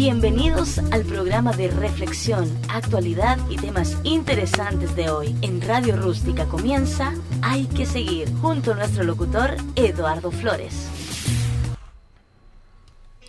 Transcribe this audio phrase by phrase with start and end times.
[0.00, 5.36] Bienvenidos al programa de reflexión, actualidad y temas interesantes de hoy.
[5.42, 7.12] En Radio Rústica comienza
[7.42, 10.88] Hay que seguir, junto a nuestro locutor Eduardo Flores.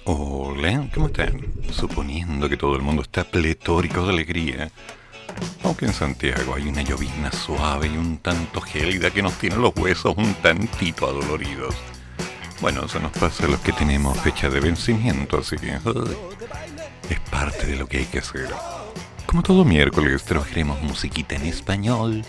[0.05, 1.41] Hola, ¿cómo están?
[1.73, 4.71] Suponiendo que todo el mundo está pletórico de alegría.
[5.65, 9.75] Aunque en Santiago hay una llovizna suave y un tanto gélida que nos tiene los
[9.75, 11.75] huesos un tantito adoloridos.
[12.61, 15.79] Bueno, eso nos pasa a los que tenemos fecha de vencimiento, así que
[17.11, 18.49] es parte de lo que hay que hacer.
[19.25, 22.23] Como todo miércoles trabajaremos musiquita en español,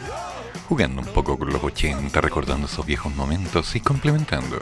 [0.68, 4.58] jugando un poco con los 80, recordando esos viejos momentos y complementando.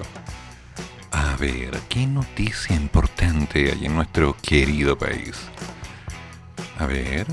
[1.12, 5.36] A ver, ¿qué noticia importante hay en nuestro querido país?
[6.78, 7.26] A ver.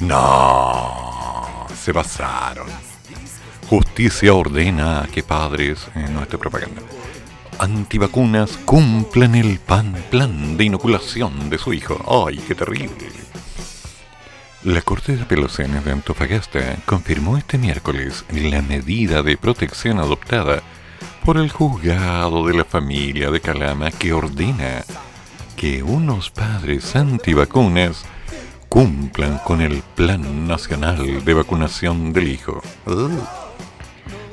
[0.00, 2.66] No, se pasaron.
[3.68, 6.82] Justicia ordena que padres, eh, nuestra propaganda,
[7.58, 12.26] antivacunas cumplan el pan, plan de inoculación de su hijo.
[12.26, 13.10] ¡Ay, qué terrible!
[14.64, 20.62] La Corte de Apelaciones de Antofagasta confirmó este miércoles la medida de protección adoptada
[21.24, 24.84] por el juzgado de la familia de Calama que ordena
[25.56, 28.04] que unos padres antivacunas
[28.68, 32.62] cumplan con el Plan Nacional de Vacunación del Hijo.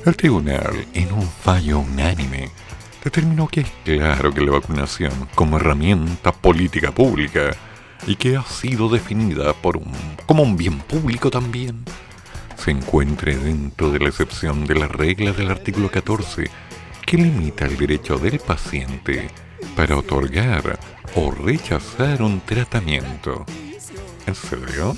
[0.05, 2.49] El tribunal, en un fallo unánime,
[3.03, 7.51] determinó que es claro que la vacunación como herramienta política pública
[8.07, 9.91] y que ha sido definida por un,
[10.25, 11.85] como un bien público también,
[12.55, 16.49] se encuentre dentro de la excepción de la regla del artículo 14
[17.05, 19.29] que limita el derecho del paciente
[19.75, 20.79] para otorgar
[21.15, 23.45] o rechazar un tratamiento.
[24.27, 24.95] ¿En serio?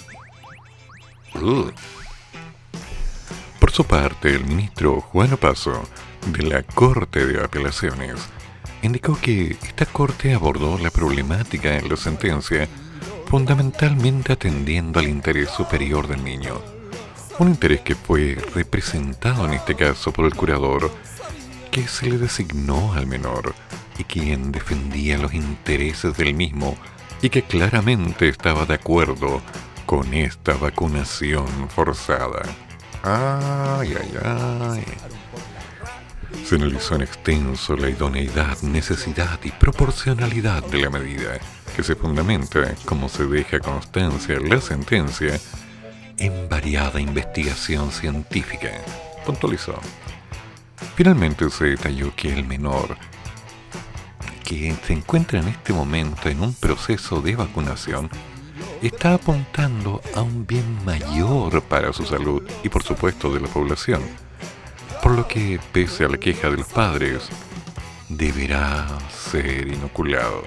[3.60, 5.84] Por su parte, el ministro Juan Opaso
[6.28, 8.16] de la Corte de Apelaciones
[8.82, 12.68] indicó que esta Corte abordó la problemática en la sentencia
[13.28, 16.62] fundamentalmente atendiendo al interés superior del niño,
[17.40, 20.92] un interés que fue representado en este caso por el curador
[21.72, 23.56] que se le designó al menor
[23.98, 26.76] y quien defendía los intereses del mismo
[27.22, 29.42] y que claramente estaba de acuerdo
[29.86, 32.42] con esta vacunación forzada.
[33.04, 34.84] Ay, ay, ay.
[36.46, 41.40] Se analizó en extenso la idoneidad, necesidad y proporcionalidad de la medida,
[41.76, 45.40] que se fundamenta, como se deja constancia en la sentencia,
[46.18, 48.70] en variada investigación científica.
[49.26, 49.80] Puntualizó.
[50.96, 52.98] Finalmente se detalló que el menor,
[54.44, 58.10] que se encuentra en este momento en un proceso de vacunación,
[58.82, 64.02] está apuntando a un bien mayor para su salud y por supuesto de la población
[65.02, 67.30] por lo que, pese a la queja de los padres,
[68.10, 70.44] deberá ser inoculado.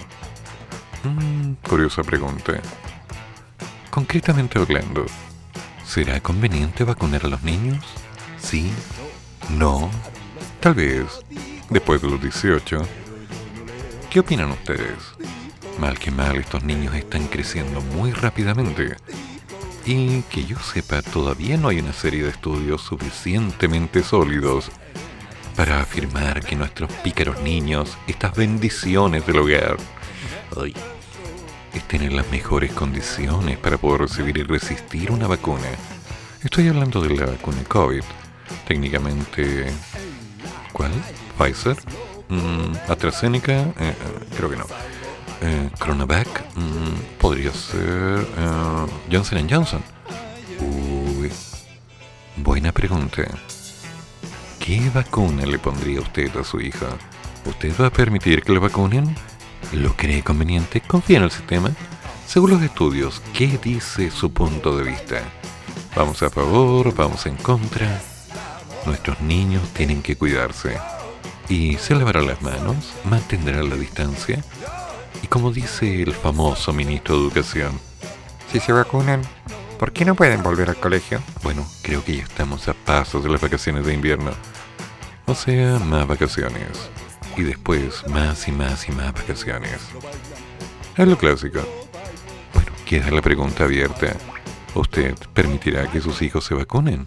[1.03, 2.61] Mm, curiosa pregunta.
[3.91, 5.07] Concretamente hablando,
[5.85, 7.85] ¿será conveniente vacunar a los niños?
[8.39, 8.73] ¿Sí?
[9.51, 9.91] ¿No?
[10.61, 11.05] Tal vez,
[11.71, 12.83] después de los 18.
[14.11, 14.99] ¿Qué opinan ustedes?
[15.79, 18.97] Mal que mal, estos niños están creciendo muy rápidamente
[19.87, 24.71] y que yo sepa, todavía no hay una serie de estudios suficientemente sólidos
[25.57, 29.77] para afirmar que nuestros pícaros niños, estas bendiciones del hogar,
[31.75, 35.69] estén en las mejores condiciones para poder recibir y resistir una vacuna.
[36.43, 38.03] Estoy hablando de la vacuna COVID.
[38.67, 39.67] Técnicamente,
[40.73, 40.93] ¿cuál?
[41.39, 41.77] ¿Pfizer?
[42.29, 43.53] Mm, ¿AstraZeneca?
[43.53, 43.95] Eh, eh,
[44.37, 44.67] creo que no
[45.45, 45.71] eh,
[46.55, 49.83] mm, podría ser eh, Johnson Johnson.
[50.61, 51.31] Uy,
[52.37, 53.23] buena pregunta.
[54.59, 56.87] ¿Qué vacuna le pondría usted a su hija?
[57.45, 59.15] ¿Usted va a permitir que la vacunen?
[59.73, 60.81] ¿Lo cree conveniente?
[60.81, 61.71] ¿Confía en el sistema?
[62.27, 65.21] Según los estudios, ¿qué dice su punto de vista?
[65.95, 66.95] ¿Vamos a favor?
[66.95, 68.01] ¿Vamos en contra?
[68.87, 70.79] Nuestros niños tienen que cuidarse.
[71.49, 72.95] ¿Y se lavarán las manos?
[73.05, 74.43] ¿Mantendrán la distancia?
[75.23, 77.79] Y como dice el famoso ministro de Educación,
[78.53, 79.23] si se vacunan,
[79.79, 81.21] ¿por qué no pueden volver al colegio?
[81.43, 84.33] Bueno, creo que ya estamos a pasos de las vacaciones de invierno.
[85.27, 86.69] O sea, más vacaciones.
[87.37, 89.81] Y después más y más y más vacaciones.
[90.97, 91.61] Es lo clásico.
[92.53, 94.15] Bueno, queda la pregunta abierta.
[94.75, 97.07] ¿Usted permitirá que sus hijos se vacunen?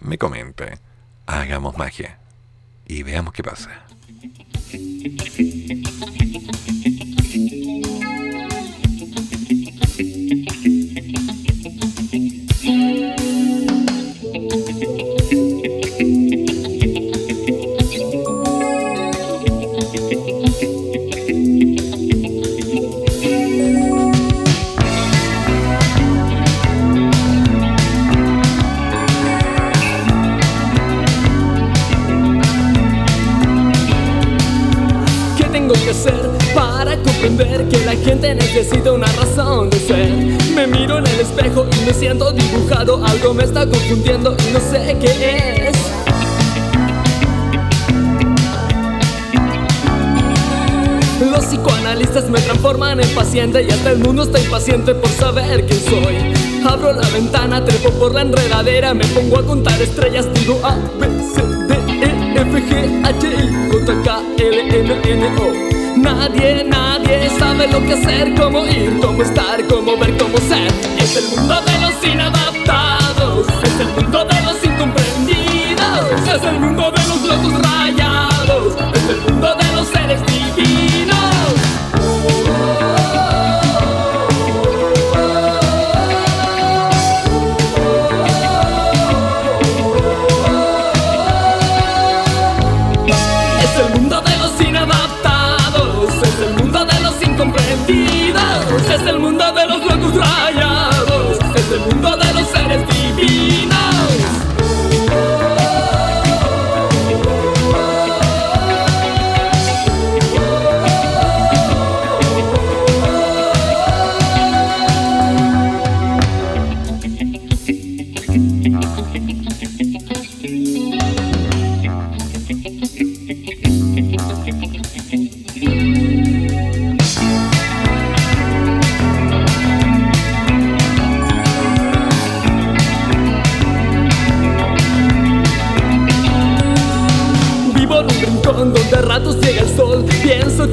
[0.00, 0.78] Me comenta.
[1.26, 2.18] Hagamos magia.
[2.86, 3.70] Y veamos qué pasa.
[37.38, 40.10] Comprender que la gente necesita una razón de ser.
[40.56, 44.58] Me miro en el espejo y me siento dibujado, algo me está confundiendo y no
[44.58, 45.76] sé qué es.
[51.30, 55.80] Los psicoanalistas me transforman en paciente y hasta el mundo está impaciente por saber quién
[55.80, 56.34] soy.
[56.68, 61.06] Abro la ventana, trepo por la enredadera, me pongo a contar estrellas, digo A, B,
[61.20, 65.67] C, D, E, F, G, H, I, J, K, L, M, N, O.
[66.02, 70.72] Nadie, nadie sabe lo que hacer, cómo ir, cómo estar, cómo ver, cómo ser.
[70.96, 76.92] Es el mundo de los inadaptados, es el mundo de los incomprendidos, es el mundo
[76.92, 81.27] de los locos rayados, es el mundo de los seres divinos.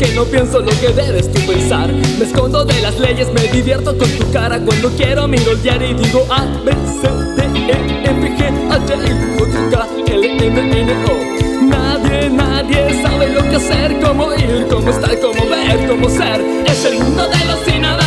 [0.06, 1.92] Que no pienso lo que debes tú pensar.
[1.92, 4.60] Me escondo de las leyes, me divierto con tu cara.
[4.60, 6.72] Cuando quiero miro el diario y digo A, B,
[7.02, 11.66] C, D, E, F, G, H, I, J, K, L, M, N, O.
[11.66, 16.42] Nadie, nadie sabe lo que hacer Cómo ir, cómo estar, cómo ver, cómo ser.
[16.68, 18.05] Es el mundo de los inadaptados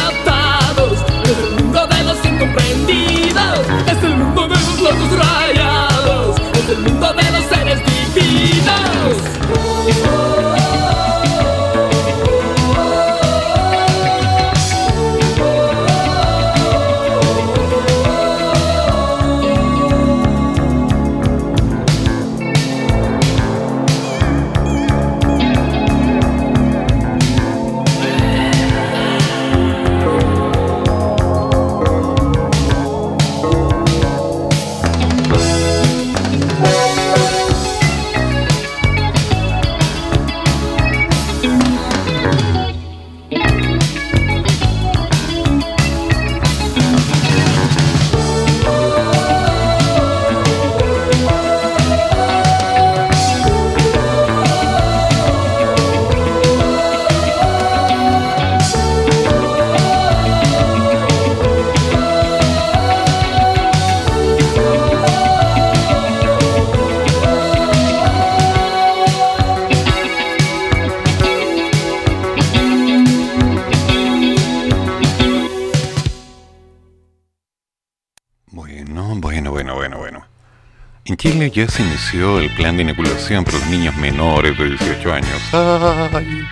[81.46, 85.40] Ya se inició el plan de inoculación para los niños menores de 18 años.
[85.52, 86.42] ¡Ay!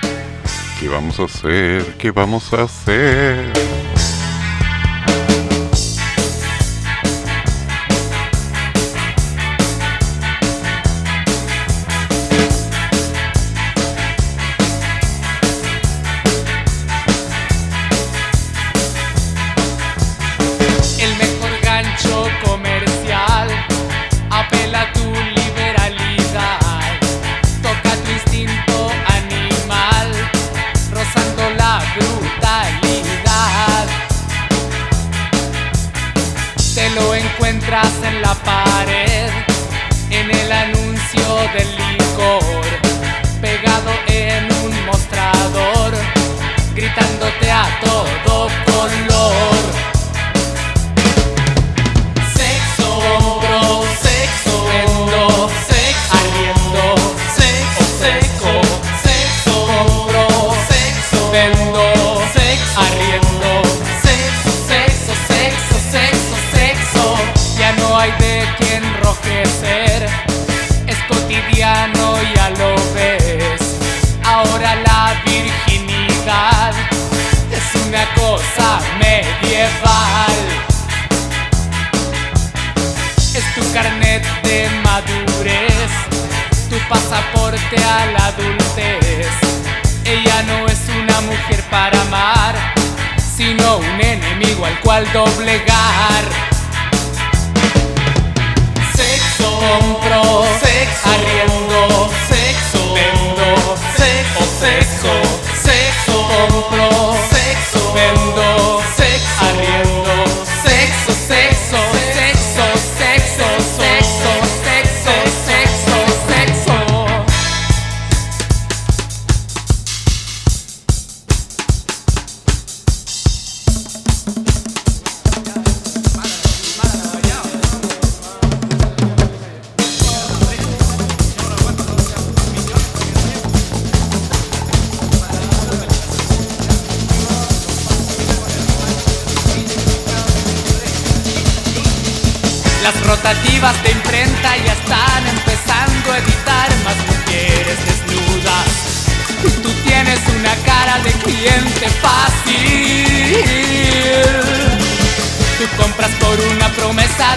[0.79, 1.83] ¿Qué vamos a hacer?
[1.99, 3.66] ¿Qué vamos a hacer?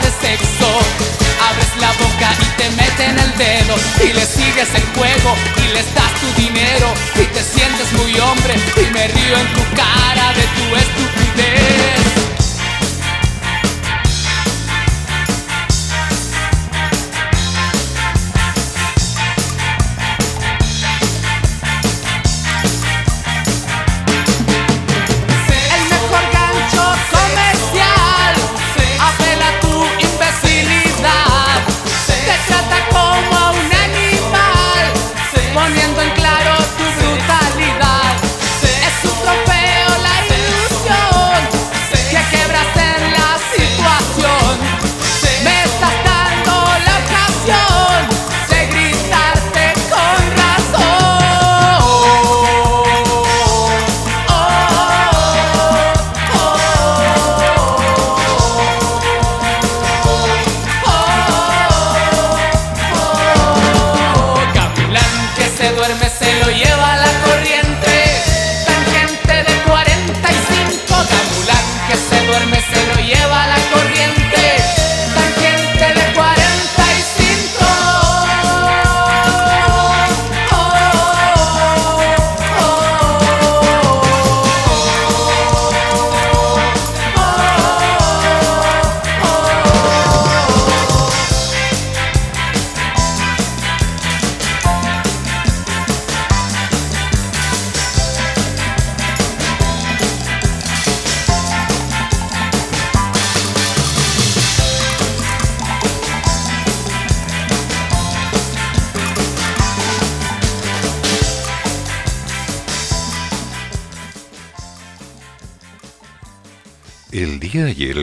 [0.01, 0.69] De sexo.
[1.49, 3.75] Abres la boca y te meten el dedo.
[4.03, 6.93] Y le sigues el juego y les das tu dinero.
[7.15, 8.55] Y te sientes muy hombre.
[8.77, 12.28] Y me río en tu cara de tu estupidez.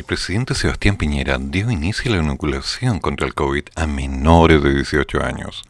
[0.06, 5.22] Presidente Sebastián Piñera dio inicio a la inoculación contra el COVID a menores de 18
[5.22, 5.64] años.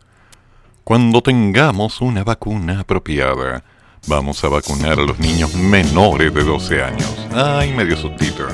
[0.85, 3.64] Cuando tengamos una vacuna apropiada,
[4.07, 7.26] vamos a vacunar a los niños menores de 12 años.
[7.33, 8.47] Ay, medio sustito.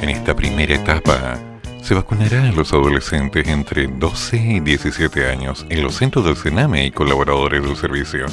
[0.00, 1.38] En esta primera etapa,
[1.82, 6.86] se vacunará a los adolescentes entre 12 y 17 años en los centros del Sename
[6.86, 8.26] y colaboradores del servicio,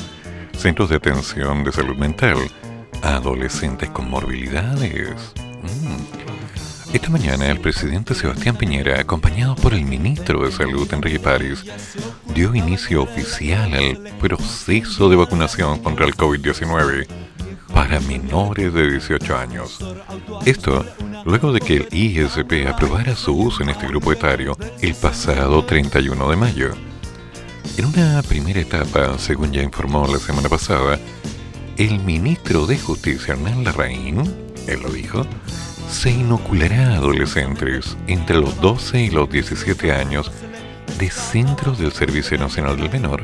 [0.58, 2.38] centros de atención de salud mental,
[3.04, 5.34] adolescentes con morbilidades.
[5.62, 6.27] Mm.
[6.94, 11.64] Esta mañana el presidente Sebastián Piñera, acompañado por el ministro de Salud Enrique París,
[12.34, 17.08] dio inicio oficial al proceso de vacunación contra el COVID-19
[17.74, 19.80] para menores de 18 años.
[20.46, 20.86] Esto
[21.26, 26.30] luego de que el ISP aprobara su uso en este grupo etario el pasado 31
[26.30, 26.72] de mayo.
[27.78, 30.98] En una primera etapa, según ya informó la semana pasada,
[31.78, 34.20] el ministro de Justicia Hernán Larraín,
[34.68, 35.28] él lo dijo,
[35.90, 40.32] se inoculará a adolescentes entre los 12 y los 17 años
[41.00, 43.24] de centros del Servicio Nacional del Menor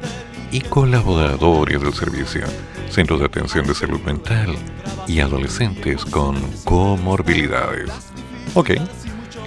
[0.51, 2.45] y colaboradores del servicio,
[2.89, 4.55] centros de atención de salud mental
[5.07, 7.89] y adolescentes con comorbilidades.
[8.53, 8.71] Ok,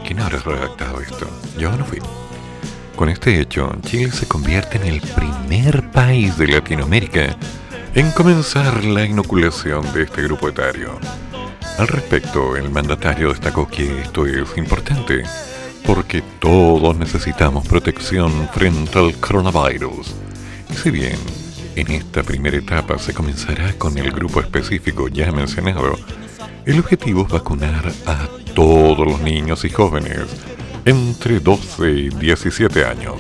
[0.05, 1.29] ¿quién habrá redactado esto?
[1.59, 2.01] Yo no fui.
[2.97, 7.37] Con este hecho, Chile se convierte en el primer país de Latinoamérica
[7.95, 10.99] en comenzar la inoculación de este grupo etario.
[11.79, 15.25] Al respecto, el mandatario destacó que esto es importante
[15.87, 20.15] porque todos necesitamos protección frente al coronavirus.
[20.71, 21.19] Y si bien
[21.77, 25.97] en esta primera etapa se comenzará con el grupo específico ya mencionado,
[26.65, 30.25] el objetivo es vacunar a todos los niños y jóvenes
[30.87, 33.17] entre 12 y 17 años,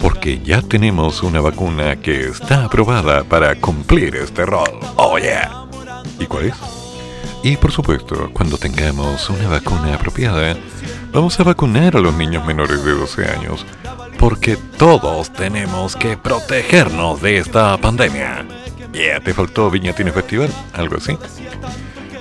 [0.00, 4.80] porque ya tenemos una vacuna que está aprobada para cumplir este rol.
[4.96, 5.66] ¡Oh yeah!
[6.18, 6.65] ¿Y cuál es?
[7.46, 10.56] Y por supuesto, cuando tengamos una vacuna apropiada,
[11.12, 13.64] vamos a vacunar a los niños menores de 12 años,
[14.18, 18.44] porque todos tenemos que protegernos de esta pandemia.
[18.92, 20.50] Ya, ¿te faltó Viña Festival?
[20.72, 21.16] ¿Algo así?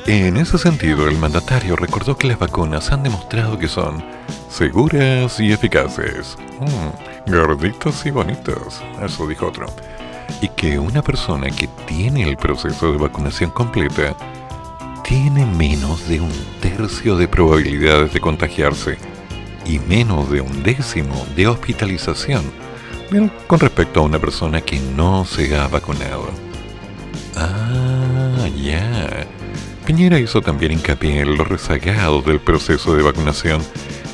[0.05, 4.05] En ese sentido, el mandatario recordó que las vacunas han demostrado que son
[4.51, 6.37] seguras y eficaces.
[6.59, 9.65] Mm, gorditos y bonitos, eso dijo otro.
[10.41, 14.15] Y que una persona que tiene el proceso de vacunación completa
[15.07, 16.31] tiene menos de un
[16.61, 18.97] tercio de probabilidades de contagiarse
[19.65, 22.43] y menos de un décimo de hospitalización
[23.47, 26.29] con respecto a una persona que no se ha vacunado.
[27.35, 29.27] Ah, ya.
[29.85, 33.61] Piñera hizo también hincapié en los rezagados del proceso de vacunación,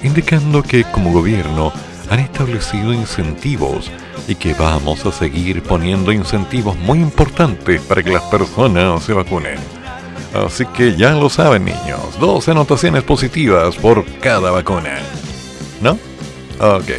[0.03, 1.71] indicando que como gobierno
[2.09, 3.89] han establecido incentivos
[4.27, 9.80] y que vamos a seguir poniendo incentivos muy importantes para que las personas se vacunen.
[10.33, 14.99] Así que ya lo saben niños, dos anotaciones positivas por cada vacuna.
[15.81, 15.97] ¿No?
[16.59, 16.89] Ok.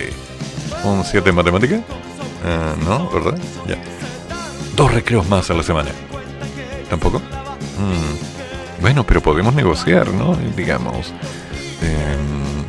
[0.84, 1.80] ¿Un 7 en matemática?
[2.44, 3.38] Ah, no, ¿verdad?
[3.66, 3.76] Ya.
[4.76, 5.90] Dos recreos más a la semana.
[6.90, 7.18] ¿Tampoco?
[7.18, 8.80] Mm.
[8.82, 10.36] Bueno, pero podemos negociar, ¿no?
[10.56, 11.14] Digamos.
[11.80, 12.64] Em,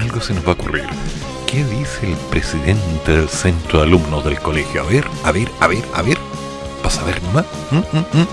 [0.00, 0.84] algo se nos va a ocurrir.
[1.46, 4.82] ¿Qué dice el presidente del centro de alumnos del colegio?
[4.82, 6.18] A ver, a ver, a ver, a ver.
[6.82, 7.44] ¿Vas a ver más?
[7.70, 8.26] Mm, mm,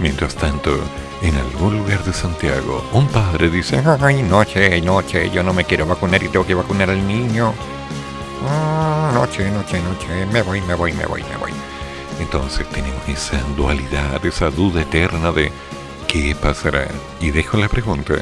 [0.00, 0.70] Mientras tanto,
[1.22, 5.86] en algún lugar de Santiago, un padre dice, ay, noche, noche, yo no me quiero
[5.86, 7.54] vacunar y tengo que vacunar al niño.
[8.46, 11.52] Ah, noche, noche, noche, me voy, me voy, me voy, me voy.
[12.20, 15.50] Entonces tenemos esa dualidad, esa duda eterna de
[16.08, 16.88] qué pasará.
[17.20, 18.14] Y dejo la pregunta,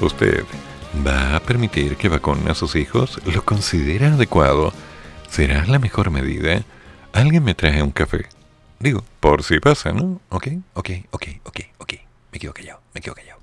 [0.00, 0.44] ¿usted
[1.06, 3.20] va a permitir que vacune a sus hijos?
[3.24, 4.72] ¿Lo considera adecuado?
[5.30, 6.62] ¿Será la mejor medida?
[7.12, 8.26] Alguien me trae un café.
[8.84, 10.20] Digo, por si pasa, ¿no?
[10.28, 11.92] Ok, ok, ok, ok, ok.
[12.32, 13.40] Me quedo callado, me quedo callado.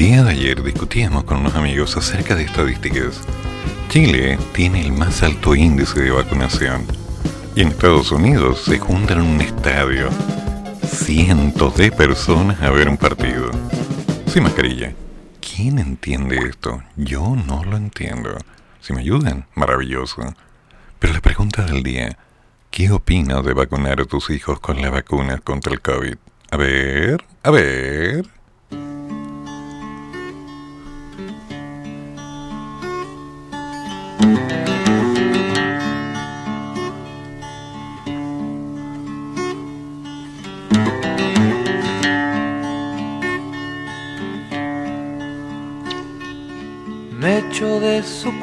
[0.00, 3.20] Día de ayer discutíamos con unos amigos acerca de estadísticas.
[3.90, 6.86] Chile tiene el más alto índice de vacunación
[7.54, 10.08] y en Estados Unidos se juntan en un estadio
[10.86, 13.50] cientos de personas a ver un partido.
[14.26, 14.94] Sin mascarilla.
[15.38, 16.82] ¿Quién entiende esto?
[16.96, 18.38] Yo no lo entiendo.
[18.80, 20.22] Si me ayudan, maravilloso.
[20.98, 22.16] Pero la pregunta del día,
[22.70, 26.16] ¿qué opinas de vacunar a tus hijos con la vacuna contra el COVID?
[26.52, 28.39] A ver, a ver.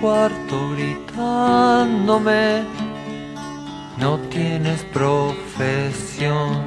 [0.07, 2.63] Cuarto gritándome,
[3.97, 6.65] no tienes profesión.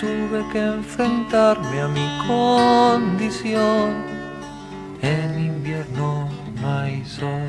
[0.00, 4.06] Tuve que enfrentarme a mi condición,
[5.02, 6.30] en invierno
[6.62, 7.46] no hay sol.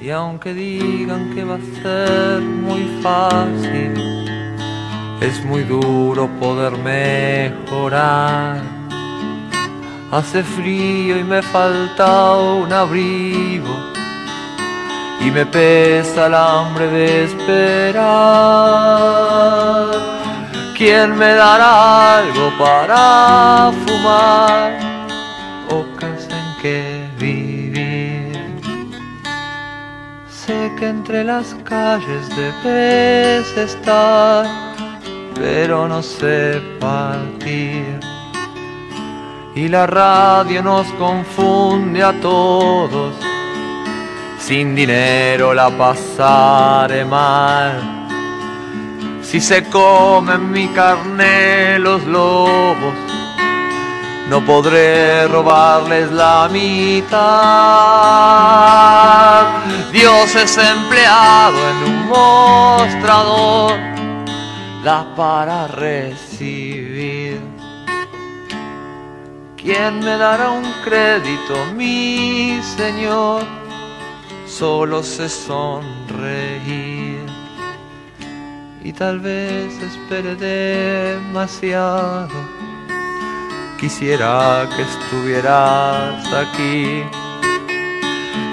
[0.00, 3.92] Y aunque digan que va a ser muy fácil,
[5.20, 8.81] es muy duro poder mejorar.
[10.12, 13.74] Hace frío y me falta un abrigo
[15.20, 18.02] y me pesa el hambre de esperar.
[20.76, 24.78] ¿Quién me dará algo para fumar
[25.70, 28.60] o casa en que vivir?
[30.28, 34.44] Sé que entre las calles debes estar,
[35.34, 38.11] pero no sé partir
[39.54, 43.14] y la radio nos confunde a todos.
[44.38, 48.08] Sin dinero la pasaré mal.
[49.22, 52.94] Si se comen mi carne los lobos,
[54.28, 57.12] no podré robarles la mitad.
[59.92, 63.78] Dios es empleado en un mostrador,
[64.82, 67.11] da para recibir.
[69.62, 73.44] ¿Quién me dará un crédito, mi Señor?
[74.44, 77.20] Solo sé sonreír
[78.82, 82.28] y tal vez espere demasiado.
[83.78, 87.04] Quisiera que estuvieras aquí.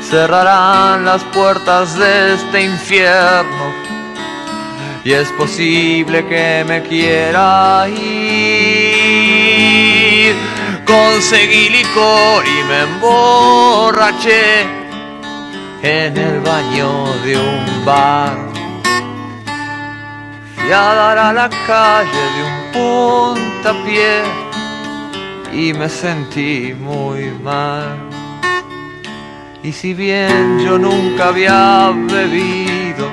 [0.02, 3.74] Cerrarán las puertas de este infierno
[5.04, 8.59] y es posible que me quiera ir.
[10.90, 14.62] Conseguí licor y me emborraché
[15.84, 18.36] en el baño de un bar.
[20.56, 24.24] Fui a dar a la calle de un puntapié
[25.54, 28.10] y me sentí muy mal.
[29.62, 33.12] Y si bien yo nunca había bebido,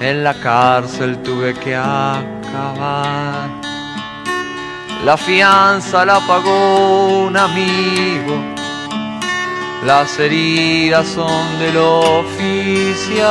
[0.00, 2.40] en la cárcel tuve que acabar.
[5.04, 8.36] La fianza la pagó un amigo,
[9.86, 13.24] las heridas son del oficial.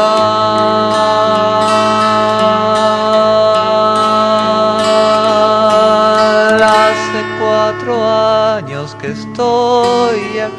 [6.64, 10.59] Hace cuatro años que estoy aquí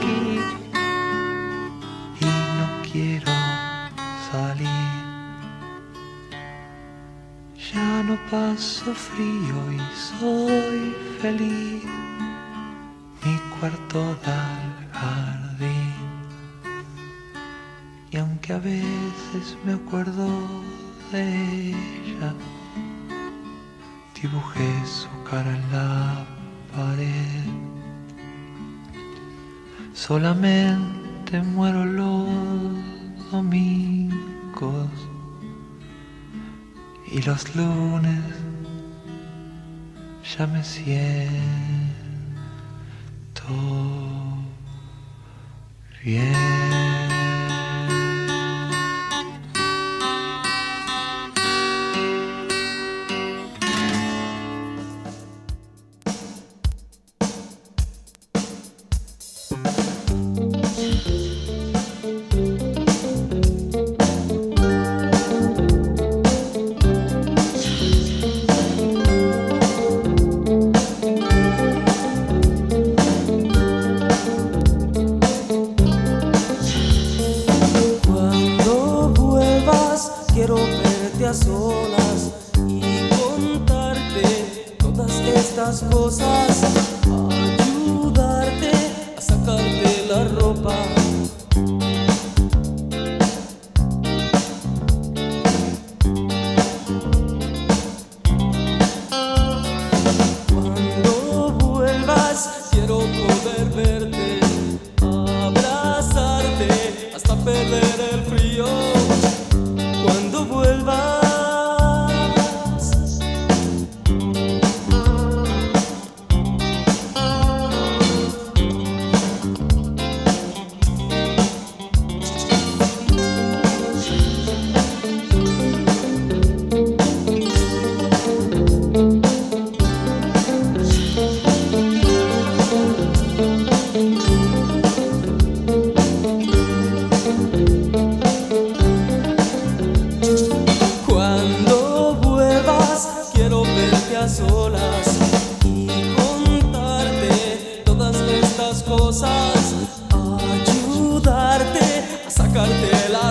[11.20, 11.84] feliz.
[13.24, 15.92] Mi cuarto da al jardín.
[18.10, 20.28] Y aunque a veces me acuerdo
[21.12, 22.34] de ella,
[24.20, 26.24] dibujé su cara en la
[26.74, 27.48] pared.
[29.92, 32.28] Solamente muero los
[33.30, 34.90] domingos
[37.12, 38.49] y los lunes
[40.22, 41.30] ya me siento
[46.04, 47.09] bien.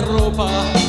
[0.00, 0.79] Ropa.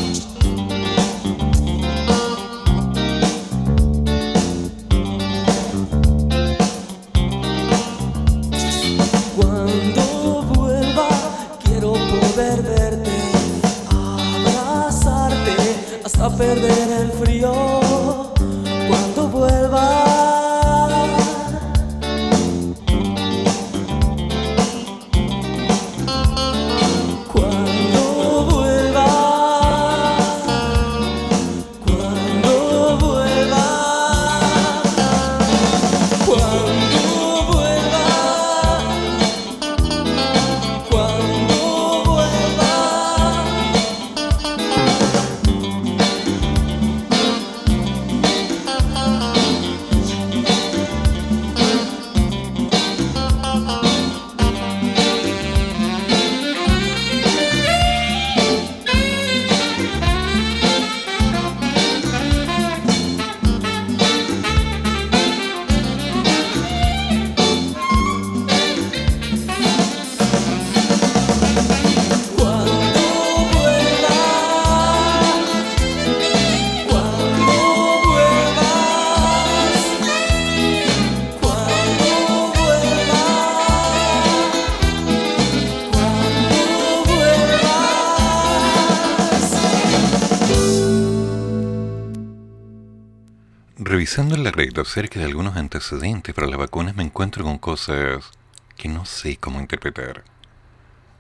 [94.82, 98.32] Acerca de algunos antecedentes para las vacunas me encuentro con cosas
[98.76, 100.24] que no sé cómo interpretar.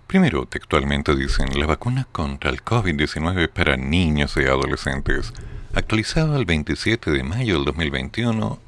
[0.07, 5.31] Primero, textualmente dicen, la vacuna contra el COVID-19 para niños y adolescentes,
[5.73, 8.59] actualizado el 27 de mayo del 2021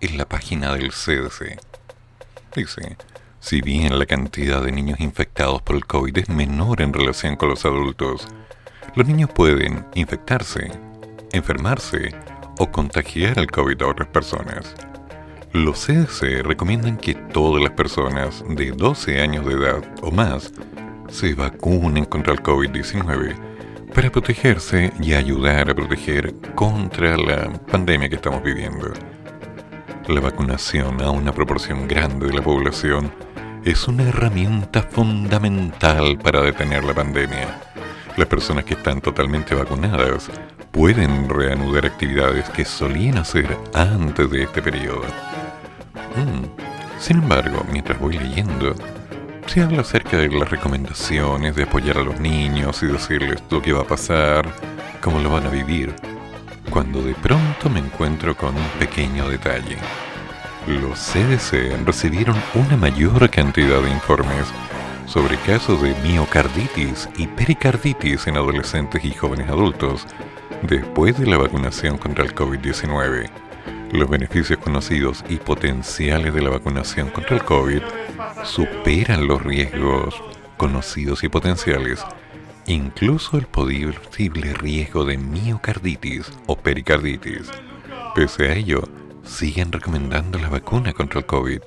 [0.00, 1.60] en la página del CDC.
[2.56, 2.96] Dice,
[3.38, 7.50] si bien la cantidad de niños infectados por el COVID es menor en relación con
[7.50, 8.26] los adultos,
[8.94, 10.70] los niños pueden infectarse,
[11.32, 12.14] enfermarse
[12.58, 14.74] o contagiar el COVID a otras personas.
[15.52, 20.52] Los CDC recomiendan que todas las personas de 12 años de edad o más
[21.08, 23.36] se vacunen contra el COVID-19
[23.94, 28.92] para protegerse y ayudar a proteger contra la pandemia que estamos viviendo.
[30.08, 33.12] La vacunación a una proporción grande de la población
[33.64, 37.71] es una herramienta fundamental para detener la pandemia.
[38.16, 40.30] Las personas que están totalmente vacunadas
[40.70, 45.04] pueden reanudar actividades que solían hacer antes de este periodo.
[46.16, 47.00] Mm.
[47.00, 48.74] Sin embargo, mientras voy leyendo,
[49.46, 53.72] se habla acerca de las recomendaciones de apoyar a los niños y decirles lo que
[53.72, 54.46] va a pasar,
[55.00, 55.94] cómo lo van a vivir,
[56.70, 59.78] cuando de pronto me encuentro con un pequeño detalle.
[60.66, 64.46] Los CDC recibieron una mayor cantidad de informes
[65.06, 70.06] sobre casos de miocarditis y pericarditis en adolescentes y jóvenes adultos
[70.62, 73.30] después de la vacunación contra el COVID-19.
[73.92, 77.82] Los beneficios conocidos y potenciales de la vacunación contra el COVID
[78.44, 80.14] superan los riesgos
[80.56, 82.04] conocidos y potenciales,
[82.66, 87.50] incluso el posible riesgo de miocarditis o pericarditis.
[88.14, 88.88] Pese a ello,
[89.24, 91.60] siguen recomendando la vacuna contra el COVID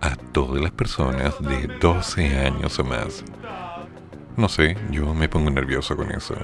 [0.00, 3.24] a todas las personas de 12 años o más.
[4.36, 6.34] No sé, yo me pongo nervioso con eso.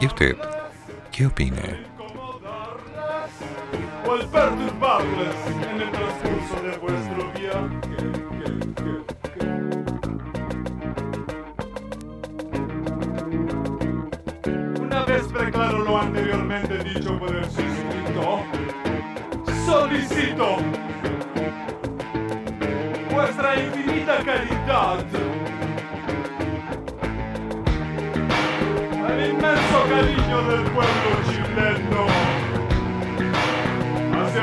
[0.00, 0.36] ¿Y usted?
[1.10, 1.62] ¿Qué opina?
[14.80, 18.42] Una vez preclaro lo anteriormente dicho por el suscrito,
[19.66, 20.77] solicito
[29.88, 32.06] cariño del pueblo chileno.
[34.12, 34.42] Hacia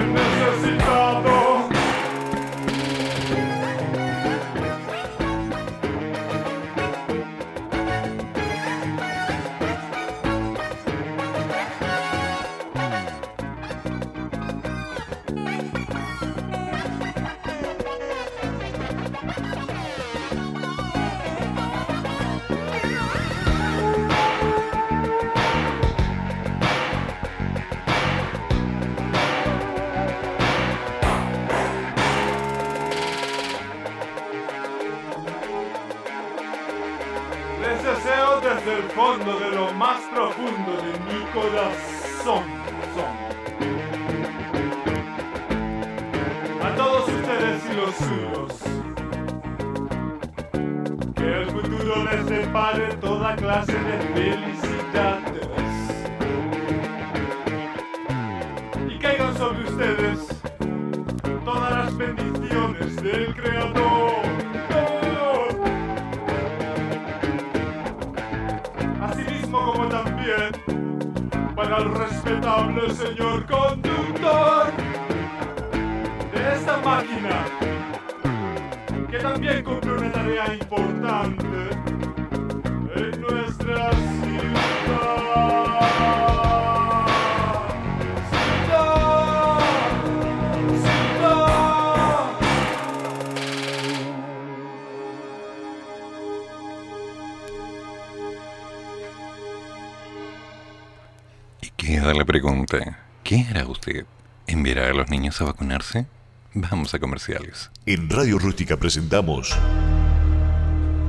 [106.57, 107.69] Vamos a comerciales.
[107.85, 109.53] En Radio Rústica presentamos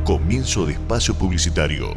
[0.05, 1.95] Comienzo de Espacio Publicitario.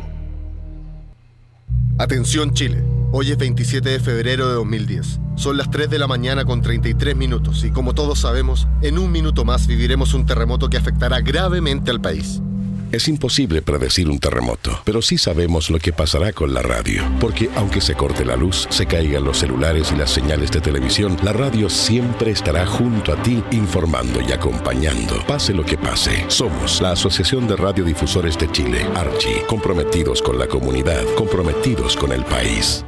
[1.97, 5.19] Atención Chile, hoy es 27 de febrero de 2010.
[5.35, 9.11] Son las 3 de la mañana con 33 minutos y como todos sabemos, en un
[9.11, 12.43] minuto más viviremos un terremoto que afectará gravemente al país.
[12.91, 17.47] Es imposible predecir un terremoto, pero sí sabemos lo que pasará con la radio, porque
[17.55, 21.31] aunque se corte la luz, se caigan los celulares y las señales de televisión, la
[21.31, 26.25] radio siempre estará junto a ti informando y acompañando, pase lo que pase.
[26.29, 32.25] Somos la Asociación de Radiodifusores de Chile, Archi, comprometidos con la comunidad, comprometidos con el
[32.25, 32.83] país.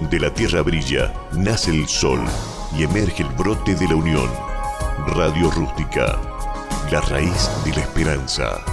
[0.00, 2.20] Donde la tierra brilla, nace el sol
[2.78, 4.30] y emerge el brote de la unión.
[5.08, 6.20] Radio Rústica,
[6.92, 8.64] la raíz de la esperanza.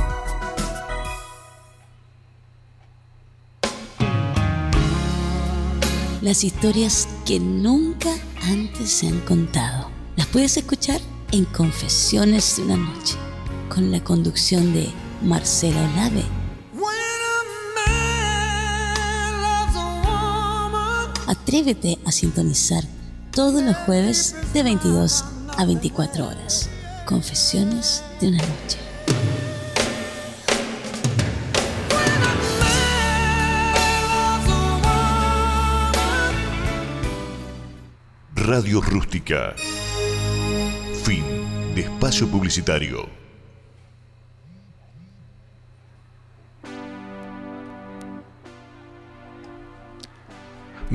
[6.21, 8.11] Las historias que nunca
[8.43, 9.89] antes se han contado.
[10.17, 13.15] Las puedes escuchar en Confesiones de una noche,
[13.67, 14.89] con la conducción de
[15.23, 16.44] Marcela Olave.
[21.55, 22.83] Atrévete a sintonizar
[23.31, 25.23] todos los jueves de 22
[25.57, 26.69] a 24 horas.
[27.05, 28.77] Confesiones de una noche.
[38.35, 39.55] Radio Rústica.
[41.05, 41.23] Fin
[41.73, 43.24] de espacio publicitario.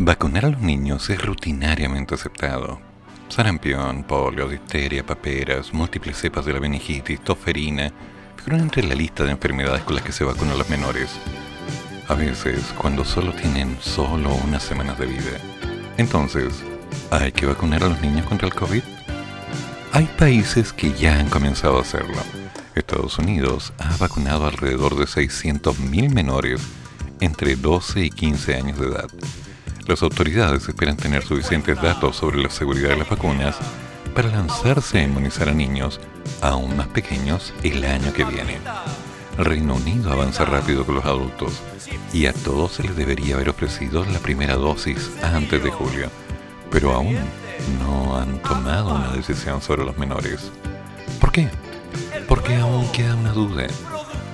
[0.03, 2.81] Vacunar a los niños es rutinariamente aceptado.
[3.29, 7.93] Sarampión, polio, difteria, paperas, múltiples cepas de la meningitis, toferina,
[8.35, 11.11] figuran entre la lista de enfermedades con las que se vacunan a los menores.
[12.09, 15.39] a veces cuando solo tienen solo unas semanas de vida.
[15.99, 16.65] Entonces,
[17.11, 18.83] ¿hay que vacunar a los niños contra el COVID?
[19.93, 22.17] Hay países que ya han comenzado a hacerlo.
[22.75, 26.63] Estados Unidos ha vacunado alrededor de 600.000 menores
[27.21, 29.11] entre 12 y 15 años de edad.
[29.91, 33.57] Las autoridades esperan tener suficientes datos sobre la seguridad de las vacunas
[34.15, 35.99] para lanzarse a inmunizar a niños
[36.41, 38.59] aún más pequeños el año que viene.
[39.37, 41.61] El Reino Unido avanza rápido con los adultos
[42.13, 46.09] y a todos se les debería haber ofrecido la primera dosis antes de julio,
[46.71, 47.19] pero aún
[47.83, 50.53] no han tomado una decisión sobre los menores.
[51.19, 51.49] ¿Por qué?
[52.29, 53.67] Porque aún queda una duda.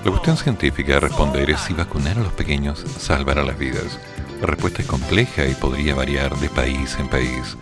[0.05, 3.97] La cuestión científica a responder es si vacunar a los pequeños salvará las vidas.
[4.39, 7.57] La respuesta es compleja y podría variar de país en país.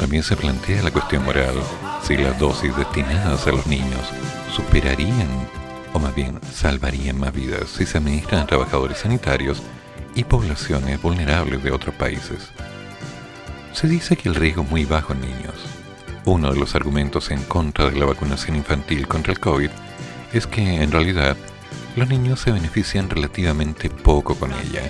[0.00, 1.54] También se plantea la cuestión moral,
[2.02, 4.00] si las dosis destinadas a los niños
[4.54, 5.28] superarían,
[5.92, 9.62] o más bien salvarían más vidas si se administran a trabajadores sanitarios
[10.16, 12.48] y poblaciones vulnerables de otros países.
[13.72, 15.54] Se dice que el riesgo es muy bajo en niños.
[16.24, 19.70] Uno de los argumentos en contra de la vacunación infantil contra el COVID
[20.32, 21.36] es que, en realidad,
[21.94, 24.82] los niños se benefician relativamente poco con ella.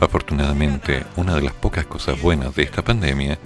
[0.00, 3.38] Afortunadamente, una de las pocas cosas buenas de esta pandemia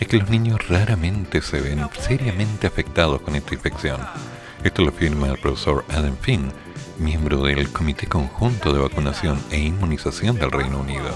[0.00, 4.00] es que los niños raramente se ven seriamente afectados con esta infección.
[4.64, 6.50] Esto lo afirma el profesor Adam Finn,
[6.98, 11.10] miembro del Comité Conjunto de Vacunación e Inmunización del Reino Unido.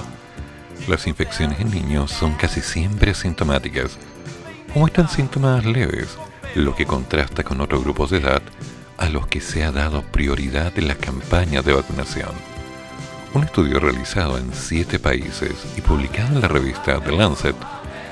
[0.88, 3.96] Las infecciones en niños son casi siempre asintomáticas
[4.74, 6.18] o muestran síntomas leves,
[6.54, 8.42] lo que contrasta con otros grupos de edad
[8.98, 12.55] a los que se ha dado prioridad en las campañas de vacunación.
[13.36, 17.54] Un estudio realizado en siete países y publicado en la revista The Lancet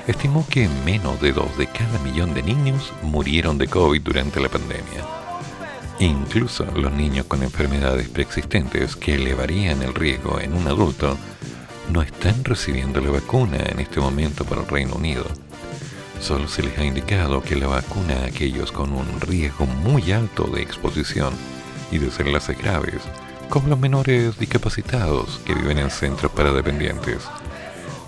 [0.05, 4.49] estimó que menos de dos de cada millón de niños murieron de COVID durante la
[4.49, 5.03] pandemia.
[5.97, 11.17] Incluso los niños con enfermedades preexistentes que elevarían el riesgo en un adulto
[11.91, 15.25] no están recibiendo la vacuna en este momento para el Reino Unido.
[16.21, 20.43] Solo se les ha indicado que la vacuna a aquellos con un riesgo muy alto
[20.43, 21.33] de exposición
[21.91, 23.01] y de desenlaces graves,
[23.49, 27.19] como los menores discapacitados que viven en centros para dependientes,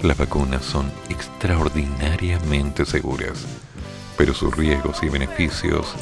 [0.01, 3.45] las vacunas son extraordinariamente seguras,
[4.17, 5.93] pero sus riesgos y beneficios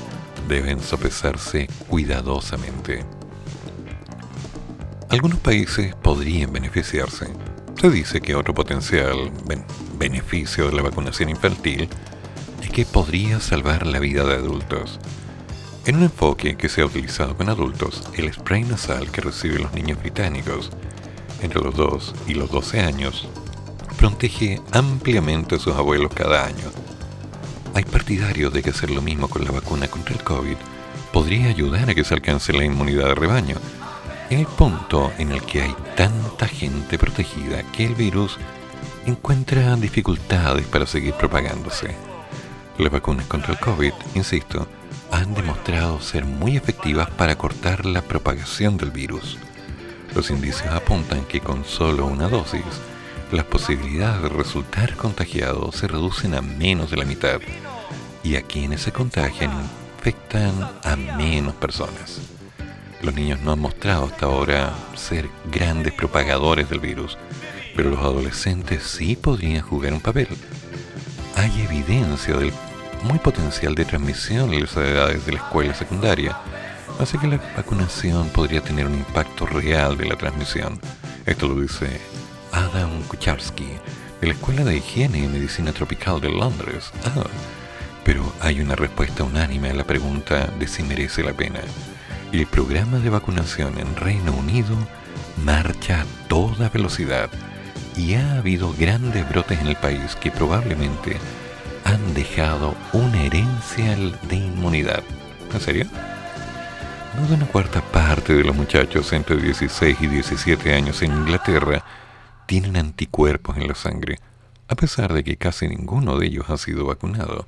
[0.47, 3.05] deben sopesarse cuidadosamente.
[5.09, 7.27] Algunos países podrían beneficiarse.
[7.79, 9.31] Se dice que otro potencial
[9.97, 11.87] beneficio de la vacunación infantil
[12.61, 14.99] es que podría salvar la vida de adultos.
[15.85, 19.73] En un enfoque que se ha utilizado con adultos, el spray nasal que reciben los
[19.73, 20.71] niños británicos
[21.43, 23.27] entre los 2 y los 12 años
[23.95, 26.71] protege ampliamente a sus abuelos cada año.
[27.75, 30.57] Hay partidarios de que hacer lo mismo con la vacuna contra el COVID
[31.13, 33.57] podría ayudar a que se alcance la inmunidad de rebaño,
[34.31, 38.37] en el punto en el que hay tanta gente protegida que el virus
[39.05, 41.93] encuentra dificultades para seguir propagándose.
[42.79, 44.67] Las vacunas contra el COVID, insisto,
[45.11, 49.37] han demostrado ser muy efectivas para cortar la propagación del virus.
[50.13, 52.63] Los indicios apuntan que con solo una dosis,
[53.31, 57.39] las posibilidades de resultar contagiado se reducen a menos de la mitad
[58.23, 59.51] y a quienes se contagian
[60.05, 62.19] infectan a menos personas.
[63.01, 67.17] Los niños no han mostrado hasta ahora ser grandes propagadores del virus,
[67.75, 70.27] pero los adolescentes sí podrían jugar un papel.
[71.35, 72.51] Hay evidencia del
[73.05, 76.37] muy potencial de transmisión en las edades de la escuela secundaria,
[76.99, 80.79] así que la vacunación podría tener un impacto real de la transmisión.
[81.25, 82.01] Esto lo dice
[82.51, 83.67] Adam Kucharski,
[84.21, 86.91] de la Escuela de Higiene y Medicina Tropical de Londres.
[87.05, 87.23] Ah,
[88.03, 91.59] pero hay una respuesta unánime a la pregunta de si merece la pena.
[92.31, 94.75] El programa de vacunación en Reino Unido
[95.43, 97.29] marcha a toda velocidad
[97.95, 101.17] y ha habido grandes brotes en el país que probablemente
[101.85, 103.95] han dejado una herencia
[104.27, 105.03] de inmunidad.
[105.53, 105.85] ¿En serio?
[107.15, 111.85] Más de una cuarta parte de los muchachos entre 16 y 17 años en Inglaterra
[112.47, 114.17] tienen anticuerpos en la sangre,
[114.67, 117.47] a pesar de que casi ninguno de ellos ha sido vacunado.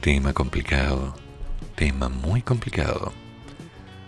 [0.00, 1.14] Tema complicado,
[1.76, 3.12] tema muy complicado.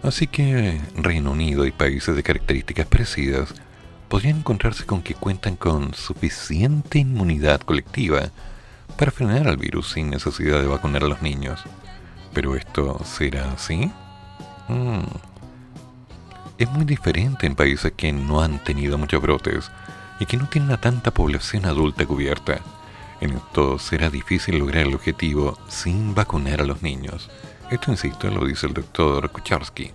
[0.03, 3.55] Así que Reino Unido y países de características parecidas
[4.09, 8.31] podrían encontrarse con que cuentan con suficiente inmunidad colectiva
[8.97, 11.63] para frenar al virus sin necesidad de vacunar a los niños.
[12.33, 13.91] ¿Pero esto será así?
[14.69, 15.05] Mm.
[16.59, 19.71] Es muy diferente en países que no han tenido muchos brotes
[20.19, 22.61] y que no tienen a tanta población adulta cubierta.
[23.21, 27.31] En esto será difícil lograr el objetivo sin vacunar a los niños.
[27.71, 29.91] Esto, insisto, lo dice el doctor Kucharski.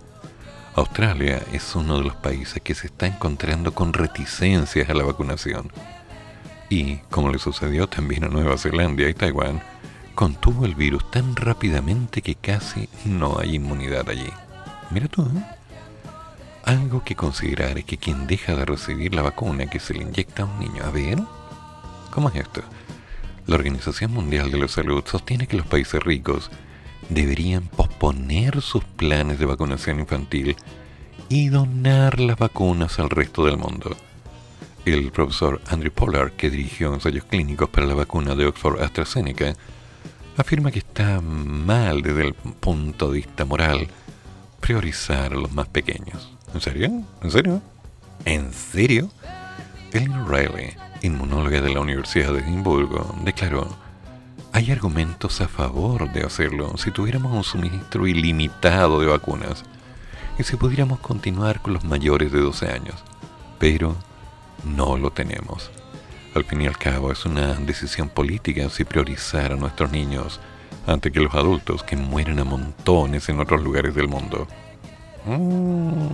[0.76, 5.72] Australia es uno de los países que se está encontrando con reticencias a la vacunación.
[6.72, 9.62] Y, como le sucedió también a Nueva Zelanda y Taiwán,
[10.16, 14.30] contuvo el virus tan rápidamente que casi no hay inmunidad allí.
[14.90, 15.44] Mira tú, ¿eh?
[16.64, 20.44] Algo que considerar es que quien deja de recibir la vacuna que se le inyecta
[20.44, 21.20] a un niño, a ver,
[22.10, 22.62] ¿cómo es esto?
[23.48, 26.52] La Organización Mundial de la Salud sostiene que los países ricos
[27.10, 30.56] deberían posponer sus planes de vacunación infantil
[31.28, 33.98] y donar las vacunas al resto del mundo.
[34.86, 39.56] El profesor Andrew Pollard, que dirigió ensayos clínicos para la vacuna de Oxford AstraZeneca,
[40.38, 43.88] afirma que está mal desde el punto de vista moral
[44.60, 46.32] priorizar a los más pequeños.
[46.54, 47.04] ¿En serio?
[47.22, 47.62] ¿En serio?
[48.26, 49.12] ¿En serio?
[49.94, 53.68] Ellen Riley, inmunóloga de la Universidad de Edimburgo, declaró,
[54.54, 59.64] hay argumentos a favor de hacerlo si tuviéramos un suministro ilimitado de vacunas
[60.40, 62.96] y si pudiéramos continuar con los mayores de 12 años,
[63.60, 63.96] pero
[64.64, 65.72] no lo tenemos.
[66.34, 70.40] Al fin y al cabo es una decisión política si priorizar a nuestros niños
[70.88, 74.48] ante que los adultos que mueren a montones en otros lugares del mundo.
[75.26, 76.08] Mm.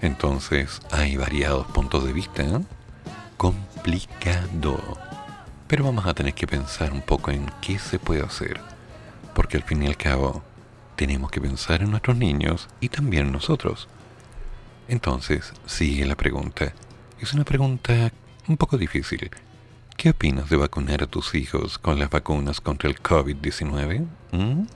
[0.00, 2.42] Entonces hay variados puntos de vista.
[2.42, 2.60] ¿eh?
[3.36, 4.78] Complicado.
[5.68, 8.60] Pero vamos a tener que pensar un poco en qué se puede hacer.
[9.34, 10.42] Porque al fin y al cabo
[10.96, 13.88] tenemos que pensar en nuestros niños y también nosotros.
[14.92, 16.74] Entonces sigue la pregunta.
[17.18, 18.12] Es una pregunta
[18.46, 19.30] un poco difícil.
[19.96, 24.06] ¿Qué opinas de vacunar a tus hijos con las vacunas contra el COVID-19?
[24.32, 24.66] ¿Qué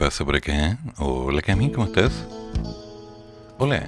[0.00, 0.78] pasa por acá?
[0.96, 2.26] Hola Cami, ¿cómo estás?
[3.58, 3.82] Hola.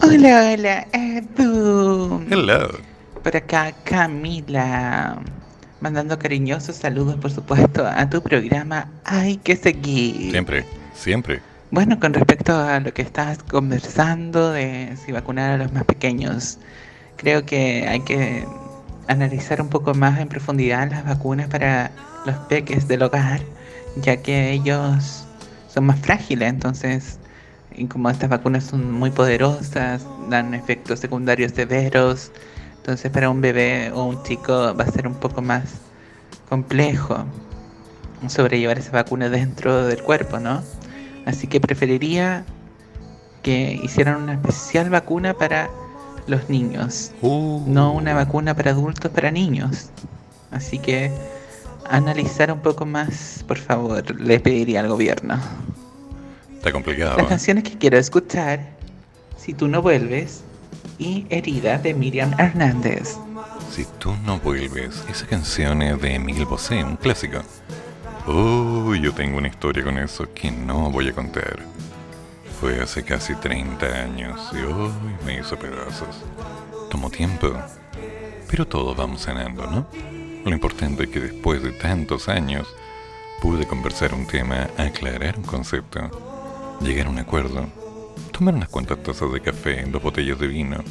[0.00, 2.24] Hola, hola, Edu.
[2.30, 2.70] Hello.
[3.22, 5.18] Por acá Camila,
[5.82, 10.30] mandando cariñosos saludos, por supuesto, a tu programa Hay que seguir.
[10.30, 11.42] Siempre, siempre.
[11.70, 16.58] Bueno, con respecto a lo que estás conversando de si vacunar a los más pequeños,
[17.18, 18.46] creo que hay que
[19.06, 21.90] analizar un poco más en profundidad las vacunas para
[22.24, 23.42] los peques del hogar,
[23.96, 25.24] ya que ellos
[25.68, 27.18] son más frágiles, entonces,
[27.74, 32.32] y como estas vacunas son muy poderosas, dan efectos secundarios severos,
[32.76, 35.64] entonces para un bebé o un chico va a ser un poco más
[36.48, 37.24] complejo
[38.28, 40.62] sobrellevar esa vacuna dentro del cuerpo, ¿no?
[41.26, 42.44] Así que preferiría
[43.42, 45.70] que hicieran una especial vacuna para
[46.26, 49.90] los niños, Uh, no una vacuna para adultos, para niños.
[50.50, 51.12] Así que
[51.90, 55.38] analizar un poco más, por favor, le pediría al gobierno.
[56.54, 57.16] Está complicado.
[57.16, 57.28] Las ¿eh?
[57.28, 58.74] canciones que quiero escuchar,
[59.38, 60.42] Si tú no vuelves,
[60.98, 63.16] y Herida de Miriam Hernández.
[63.70, 67.40] Si tú no vuelves, esa canción es de Miguel Bosé, un clásico.
[68.26, 71.58] Oh, yo tengo una historia con eso que no voy a contar.
[72.60, 74.90] Fue hace casi 30 años y hoy
[75.24, 76.24] me hizo pedazos.
[76.90, 77.52] Tomó tiempo,
[78.48, 79.86] pero todos vamos sanando, ¿no?
[80.46, 82.68] Lo importante es que después de tantos años
[83.42, 87.66] pude conversar un tema, aclarar un concepto, llegar a un acuerdo,
[88.30, 90.84] tomar unas cuantas tazas de café, dos botellas de vino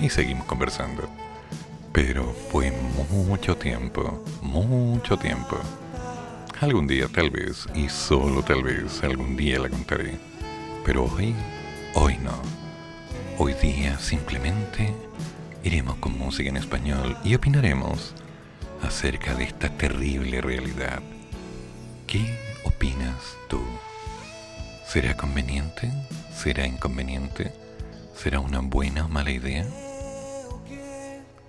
[0.00, 1.08] y seguimos conversando.
[1.92, 2.72] Pero fue
[3.10, 5.58] mucho tiempo, mucho tiempo.
[6.60, 10.16] Algún día tal vez, y solo tal vez algún día la contaré.
[10.84, 11.34] Pero hoy,
[11.94, 12.40] hoy no.
[13.36, 14.94] Hoy día simplemente
[15.64, 18.14] iremos con música en español y opinaremos
[18.82, 21.00] acerca de esta terrible realidad.
[22.06, 23.62] ¿Qué opinas tú?
[24.86, 25.90] ¿Será conveniente?
[26.34, 27.52] ¿Será inconveniente?
[28.14, 29.66] ¿Será una buena o mala idea?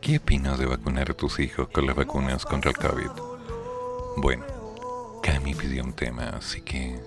[0.02, 3.12] ¿Qué opinas de vacunar a tus hijos con las vacunas contra el COVID?
[4.18, 4.46] Bueno,
[5.24, 7.00] Cami pidió un tema, así que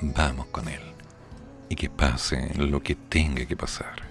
[0.00, 0.82] vamos con él.
[1.68, 4.07] Y que pase lo que tenga que pasar.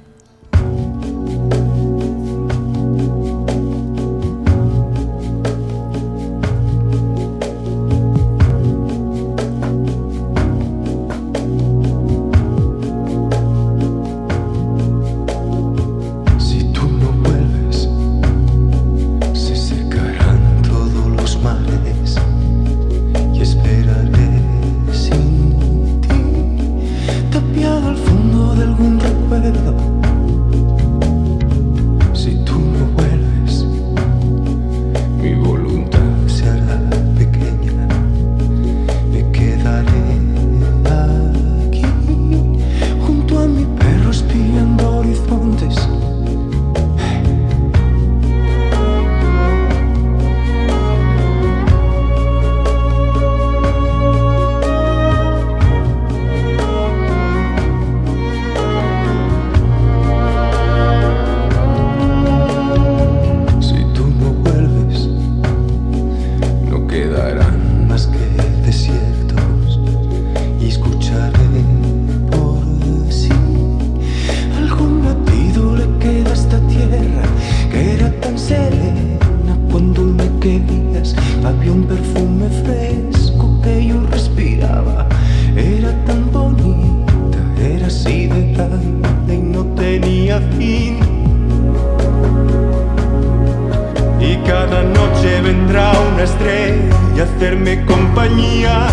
[97.38, 98.88] Hacerme compañía.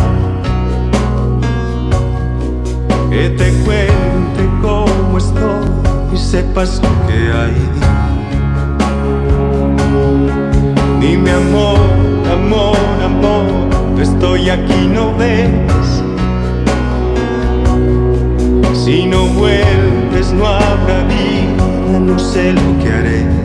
[3.08, 5.64] Que te cuente cómo estoy
[6.12, 7.56] y sepas lo que hay.
[11.00, 11.78] Dime amor,
[12.30, 16.02] amor, amor, estoy aquí, no ves.
[18.74, 23.43] Si no vuelves no habrá vida, no sé lo que haré.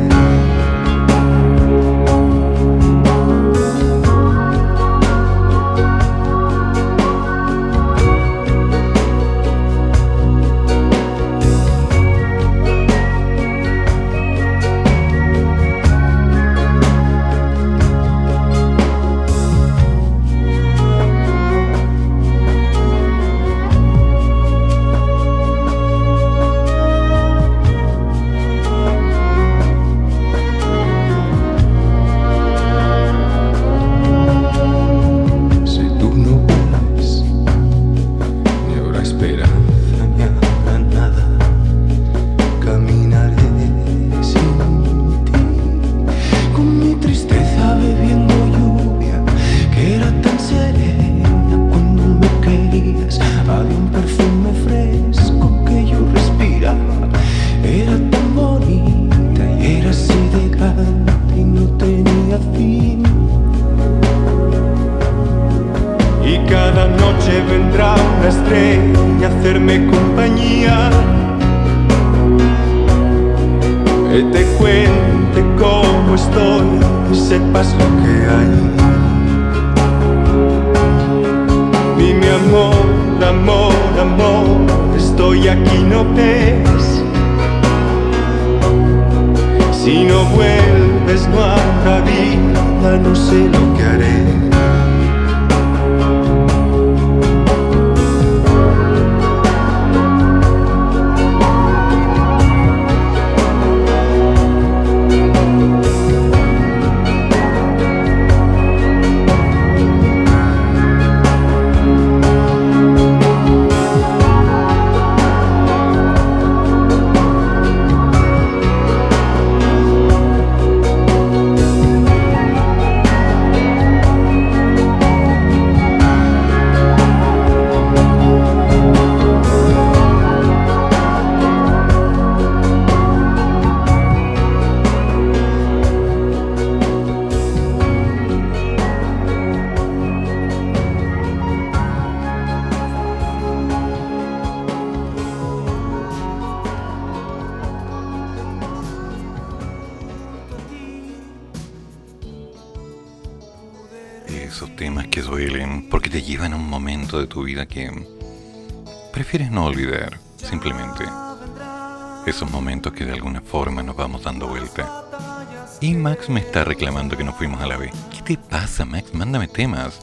[166.20, 167.94] Max me está reclamando que nos fuimos a la vez.
[168.12, 169.14] ¿Qué te pasa, Max?
[169.14, 170.02] Mándame temas.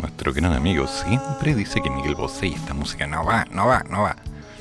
[0.00, 3.84] Nuestro gran amigo siempre dice que Miguel Bosé y esta música no va, no va,
[3.90, 4.16] no va.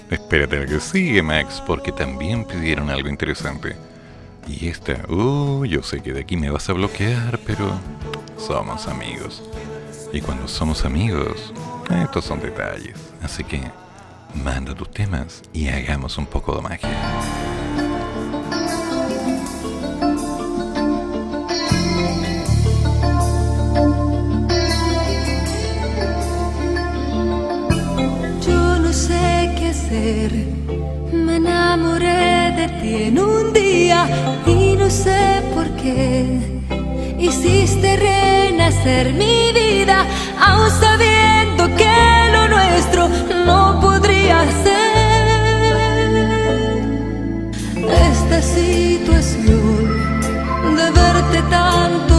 [0.10, 3.78] Espérate que sigue, Max, porque también pidieron algo interesante.
[4.48, 7.72] Y esta, uh, yo sé que de aquí me vas a bloquear, pero
[8.38, 9.44] somos amigos.
[10.12, 11.54] Y cuando somos amigos,
[12.04, 12.98] estos son detalles.
[13.24, 13.62] Así que
[14.44, 17.95] manda tus temas y hagamos un poco de magia.
[32.68, 34.08] Un día
[34.48, 36.40] y no sé por qué.
[37.20, 40.06] Hiciste renacer mi vida,
[40.40, 41.96] aún sabiendo que
[42.34, 43.10] lo nuestro
[43.46, 44.86] no podría ser.
[48.12, 49.86] Esta situación
[50.76, 52.15] de verte tanto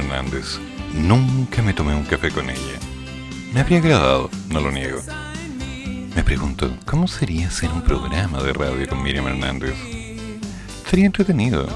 [0.00, 0.58] Hernández.
[0.92, 2.78] Nunca me tomé un café con ella.
[3.52, 5.00] Me habría agradado, no lo niego.
[6.14, 9.74] Me pregunto, ¿cómo sería hacer un programa de radio con Miriam Hernández?
[10.88, 11.66] Sería entretenido.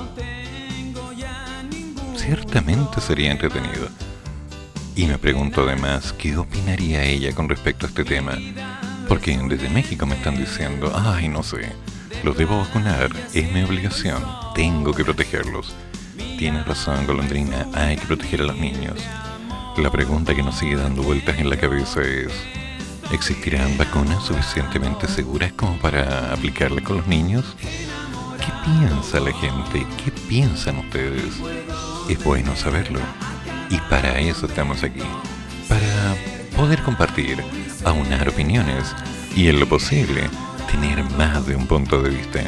[2.16, 3.89] Ciertamente sería entretenido.
[4.95, 8.39] Y me pregunto además, ¿qué opinaría ella con respecto a este tema?
[9.09, 11.73] Porque desde México me están diciendo, ay, no sé,
[12.25, 14.23] los debo vacunar, es mi obligación,
[14.55, 15.75] tengo que protegerlos.
[16.39, 18.95] Tienes razón, Golondrina, hay que proteger a los niños.
[19.76, 22.32] La pregunta que nos sigue dando vueltas en la cabeza es,
[23.11, 27.45] ¿existirán vacunas suficientemente seguras como para aplicarlas con los niños?
[28.39, 29.84] ¿Qué piensa la gente?
[30.05, 31.34] ¿Qué piensan ustedes?
[32.09, 33.01] Es bueno saberlo.
[33.68, 35.03] Y para eso estamos aquí.
[35.68, 36.14] Para
[36.57, 37.43] poder compartir,
[37.84, 38.95] aunar opiniones
[39.34, 40.30] y en lo posible
[40.70, 42.45] tener más de un punto de vista.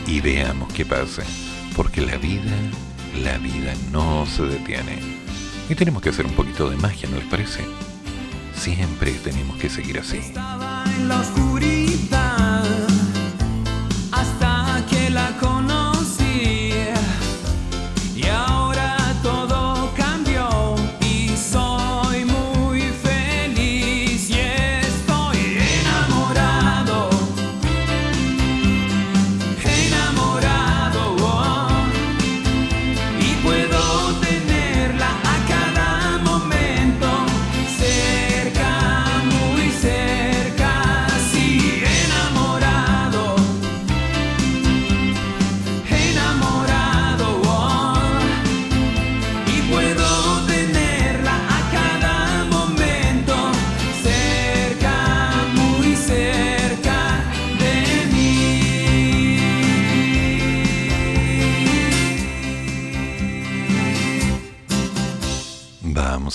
[0.07, 1.23] Y veamos qué pasa.
[1.77, 2.57] Porque la vida,
[3.23, 4.99] la vida no se detiene.
[5.69, 7.65] Y tenemos que hacer un poquito de magia, ¿no les parece?
[8.55, 10.21] Siempre tenemos que seguir así.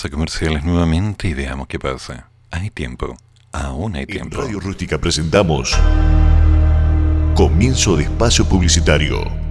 [0.09, 2.29] Comerciales nuevamente y veamos qué pasa.
[2.51, 3.15] Hay tiempo.
[3.51, 4.41] Aún hay En tiempo.
[4.41, 5.77] Radio Rústica presentamos
[7.35, 9.42] Comienzo de Espacio Publicitario.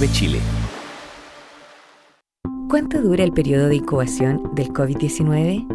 [0.00, 0.38] De Chile.
[2.68, 5.66] ¿Cuánto dura el periodo de incubación del COVID-19?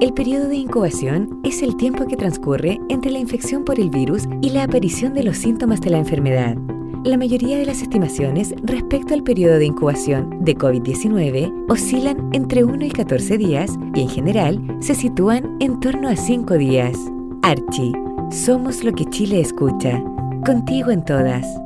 [0.00, 4.24] El periodo de incubación es el tiempo que transcurre entre la infección por el virus
[4.42, 6.56] y la aparición de los síntomas de la enfermedad.
[7.04, 12.84] La mayoría de las estimaciones respecto al periodo de incubación de COVID-19 oscilan entre 1
[12.84, 16.98] y 14 días y en general se sitúan en torno a 5 días.
[17.42, 17.92] Archie,
[18.30, 20.02] somos lo que Chile escucha.
[20.44, 21.63] Contigo en todas.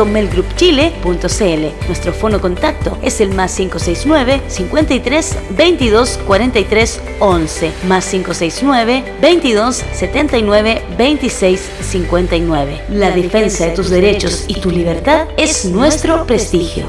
[0.00, 1.86] www.melgroupchile.cl.
[1.86, 10.82] Nuestro fono contacto es el más 569 53 22 43 11 más 569 22 79
[10.96, 12.80] 26 59.
[12.90, 16.88] La defensa de tus derechos y tu libertad es nuestro prestigio.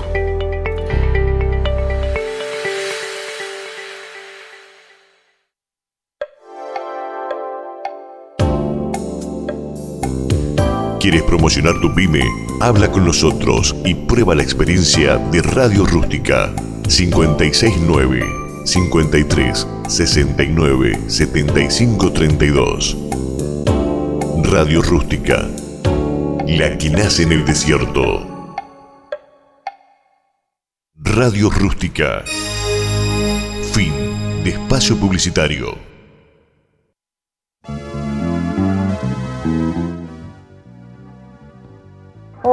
[10.99, 12.51] ¿Quieres promocionar tu pyme?
[12.62, 16.53] Habla con nosotros y prueba la experiencia de Radio Rústica
[16.88, 18.24] 569
[18.66, 22.97] 53 69 75 32.
[24.43, 25.49] Radio Rústica,
[26.45, 28.55] la que nace en el desierto.
[30.97, 32.24] Radio Rústica.
[33.74, 33.91] Fin
[34.43, 35.91] de espacio publicitario.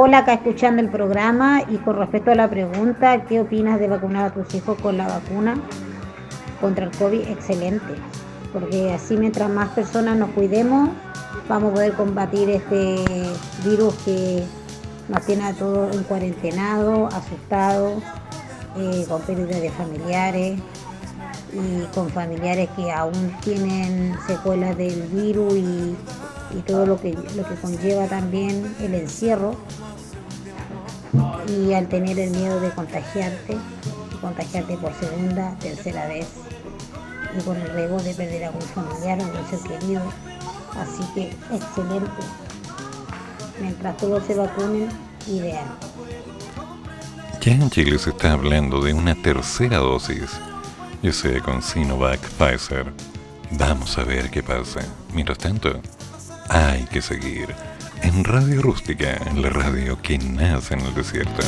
[0.01, 4.27] Hola, acá escuchando el programa y con respecto a la pregunta, ¿qué opinas de vacunar
[4.27, 5.57] a tus hijos con la vacuna
[6.61, 7.27] contra el COVID?
[7.27, 7.95] Excelente,
[8.53, 10.91] porque así mientras más personas nos cuidemos,
[11.49, 13.03] vamos a poder combatir este
[13.65, 14.45] virus que
[15.09, 18.01] nos tiene a todos en cuarentenado, asustados,
[18.77, 20.61] eh, con pérdidas de familiares
[21.53, 25.95] y con familiares que aún tienen secuelas del virus y,
[26.65, 29.55] todo lo que, lo que conlleva también el encierro
[31.47, 33.57] y al tener el miedo de contagiarte,
[34.21, 36.27] contagiarte por segunda, tercera vez
[37.37, 40.01] y con el riesgo de perder a algún familiar o algún ser querido.
[40.77, 42.09] Así que excelente.
[43.61, 44.89] Mientras todos se vacunen,
[45.27, 45.67] ideal.
[47.41, 50.39] Ya en Chile se está hablando de una tercera dosis,
[51.01, 52.91] ya sea con Sinovac, Pfizer.
[53.51, 54.81] Vamos a ver qué pasa.
[55.13, 55.81] Mientras tanto,
[56.49, 57.55] hay que seguir
[58.01, 61.41] en Radio Rústica, en la radio que nace en el desierto.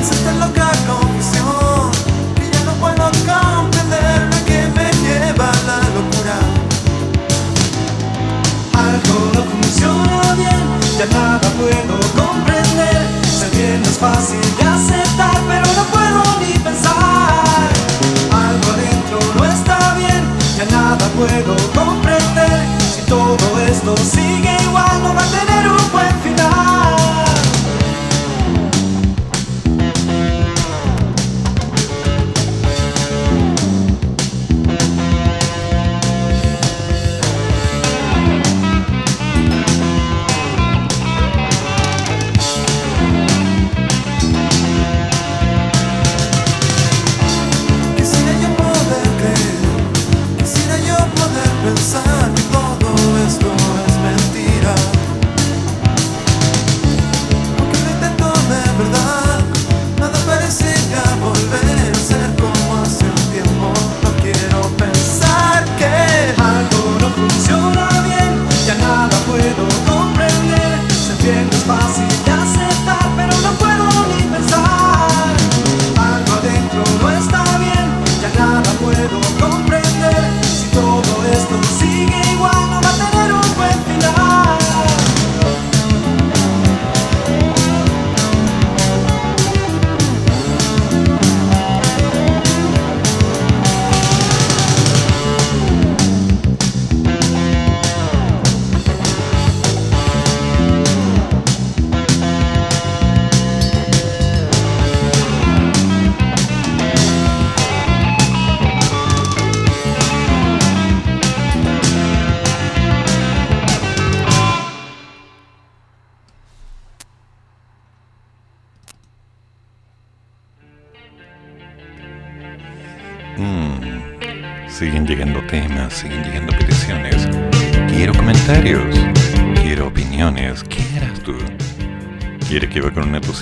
[0.00, 1.90] Es esta loca confusión
[2.34, 6.38] que ya no puedo comprender la que me lleva la locura.
[8.74, 13.06] Algo no funciona bien, ya nada puedo comprender.
[13.24, 17.13] Sé bien es fácil de aceptar, pero no puedo ni pensar.
[20.94, 22.66] Nada puedo comprender.
[22.94, 23.36] Si todo
[23.68, 26.14] esto sigue igual, no va a tener un buen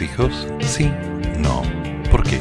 [0.01, 0.47] hijos?
[0.61, 0.91] Sí,
[1.39, 1.63] no.
[2.11, 2.41] ¿Por qué?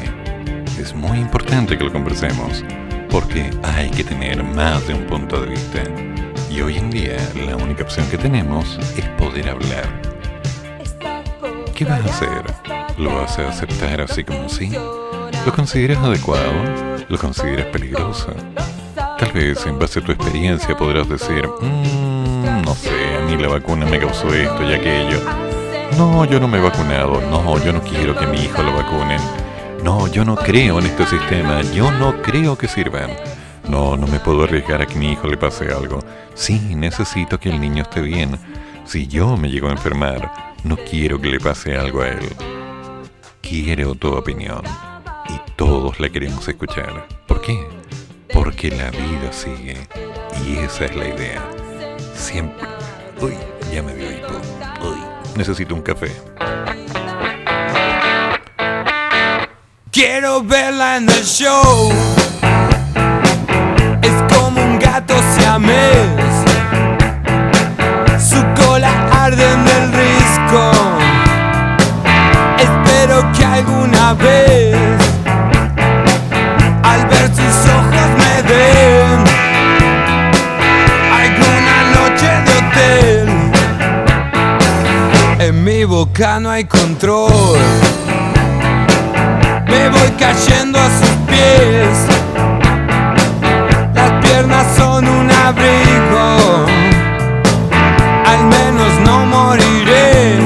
[0.80, 2.64] Es muy importante que lo conversemos,
[3.10, 5.82] porque hay que tener más de un punto de vista.
[6.50, 9.86] Y hoy en día la única opción que tenemos es poder hablar.
[11.74, 12.44] ¿Qué vas a hacer?
[12.98, 14.70] ¿Lo vas a aceptar así como así?
[15.44, 16.52] ¿Lo consideras adecuado?
[17.08, 18.34] ¿Lo consideras peligroso?
[19.18, 23.48] Tal vez en base a tu experiencia podrás decir, "Mm, no sé, a mí la
[23.48, 25.20] vacuna me causó esto y aquello.
[25.96, 27.20] No, yo no me he vacunado.
[27.20, 29.20] No, yo no quiero que mi hijo lo vacunen.
[29.82, 31.62] No, yo no creo en este sistema.
[31.62, 33.10] Yo no creo que sirvan.
[33.68, 36.00] No, no me puedo arriesgar a que mi hijo le pase algo.
[36.34, 38.38] Sí, necesito que el niño esté bien.
[38.84, 42.28] Si yo me llego a enfermar, no quiero que le pase algo a él.
[43.40, 44.62] Quiero tu opinión.
[45.28, 47.06] Y todos la queremos escuchar.
[47.26, 47.66] ¿Por qué?
[48.32, 49.76] Porque la vida sigue.
[50.46, 51.42] Y esa es la idea.
[52.14, 52.66] Siempre.
[53.20, 53.34] Uy,
[53.72, 54.71] ya me dio hipo.
[55.36, 56.12] Necesito un café.
[59.90, 61.90] Quiero verla en el show.
[64.02, 66.08] Es como un gato siamés.
[68.18, 68.92] Su cola
[69.24, 70.72] arde en el risco.
[72.58, 74.76] Espero que alguna vez,
[76.82, 78.81] al ver sus ojos, me den
[85.44, 87.58] En mi boca no hay control.
[89.66, 91.98] Me voy cayendo a sus pies.
[93.92, 96.64] Las piernas son un abrigo.
[98.24, 100.38] Al menos no moriré.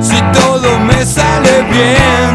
[0.00, 2.31] Si todo me sale bien,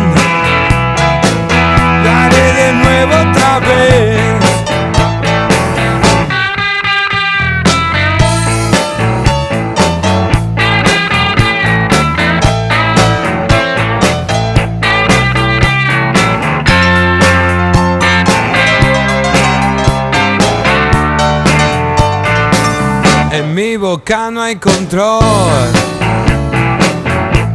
[23.98, 25.22] boca no hay control.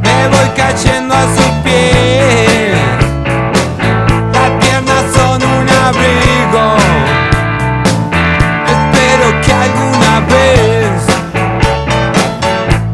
[0.02, 2.78] Me voy cayendo a sus pies.
[4.32, 6.64] Las piernas son un abrigo.
[8.74, 11.00] Espero que alguna vez,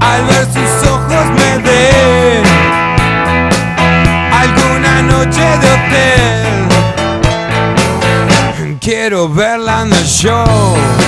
[0.01, 2.45] al ver sus ojos, me den
[4.43, 6.69] alguna noche de hotel.
[8.79, 11.08] Quiero verla en el show.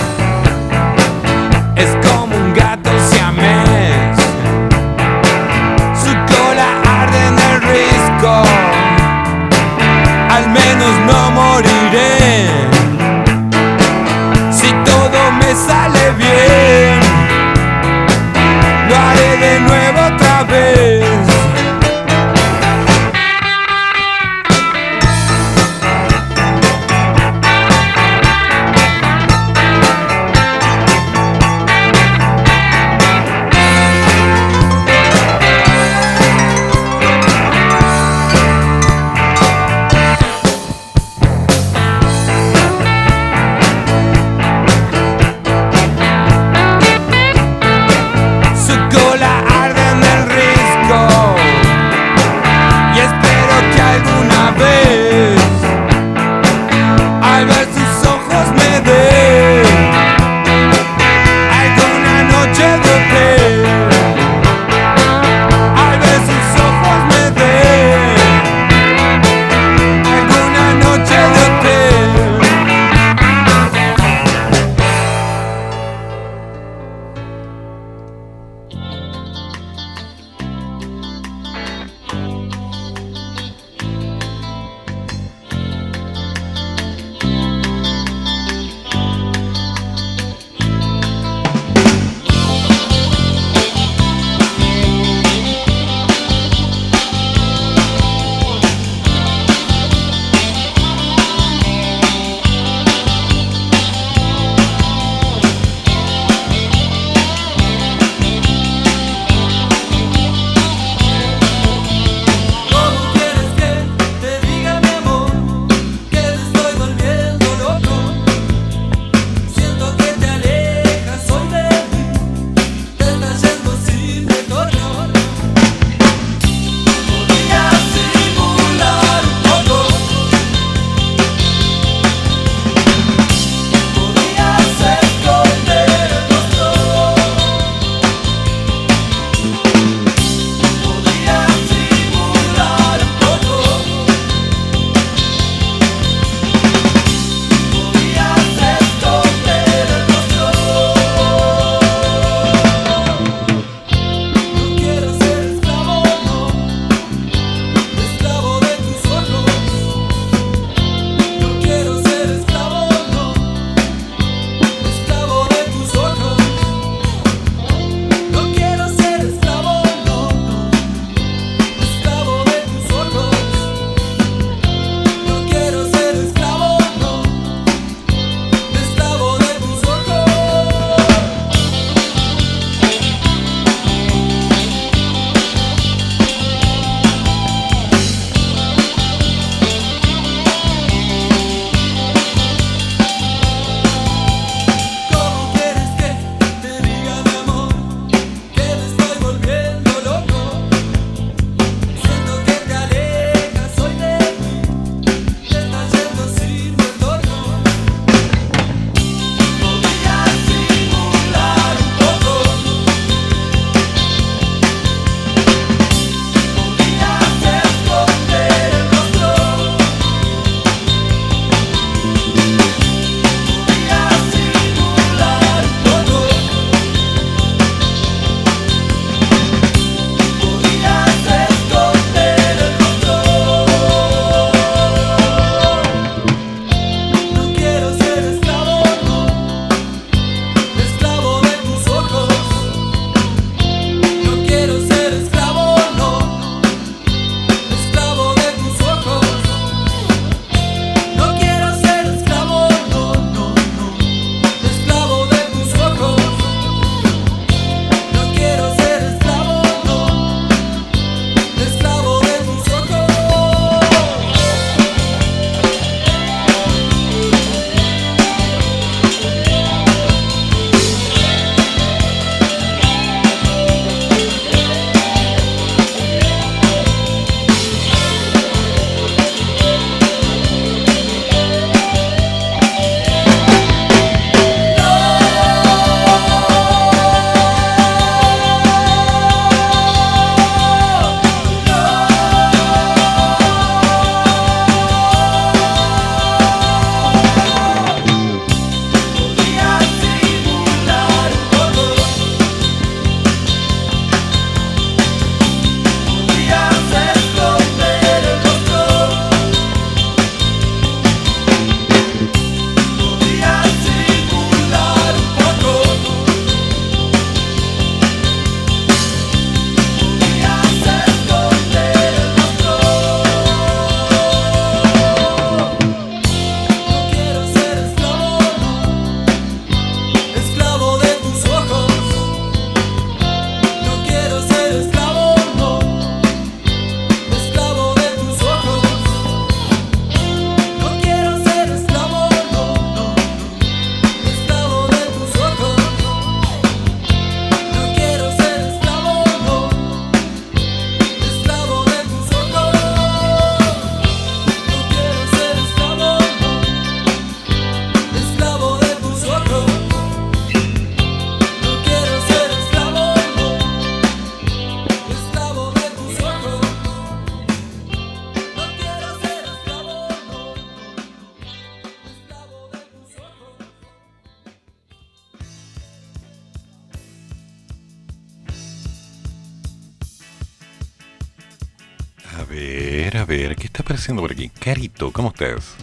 [384.01, 384.48] haciendo por aquí?
[384.48, 385.74] Carito, ¿cómo estás?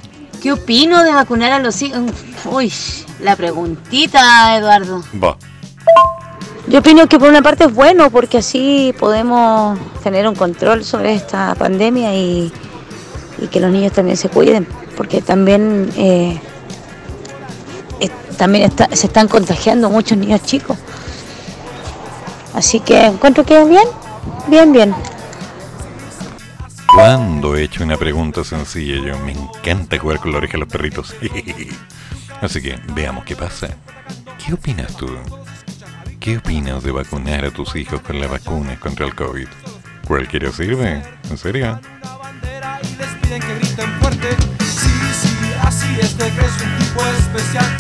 [0.42, 2.00] ¿Qué opino de vacunar a los hijos?
[2.46, 2.72] Uy,
[3.22, 5.04] la preguntita, Eduardo.
[5.24, 5.38] Va.
[6.68, 11.14] Yo opino que por una parte es bueno porque así podemos tener un control sobre
[11.14, 12.52] esta pandemia y,
[13.52, 14.68] que los niños también se cuiden,
[14.98, 16.40] porque también, eh,
[18.38, 20.78] también está, se están contagiando muchos niños chicos.
[22.54, 23.88] Así que encuentro que bien,
[24.48, 24.96] bien, bien.
[27.08, 28.96] ¿Cuándo he hecho una pregunta sencilla?
[29.02, 31.16] Yo me encanta jugar con la oreja de los perritos.
[32.42, 33.70] Así que veamos qué pasa.
[34.46, 35.08] ¿Qué opinas tú?
[36.20, 39.48] ¿Qué opinas de vacunar a tus hijos con las vacunas contra el COVID?
[40.06, 41.02] ¿Cualquiera sirve?
[41.30, 41.80] ¿En serio?
[44.60, 47.77] Sí, sí, así es de que es un tipo especial.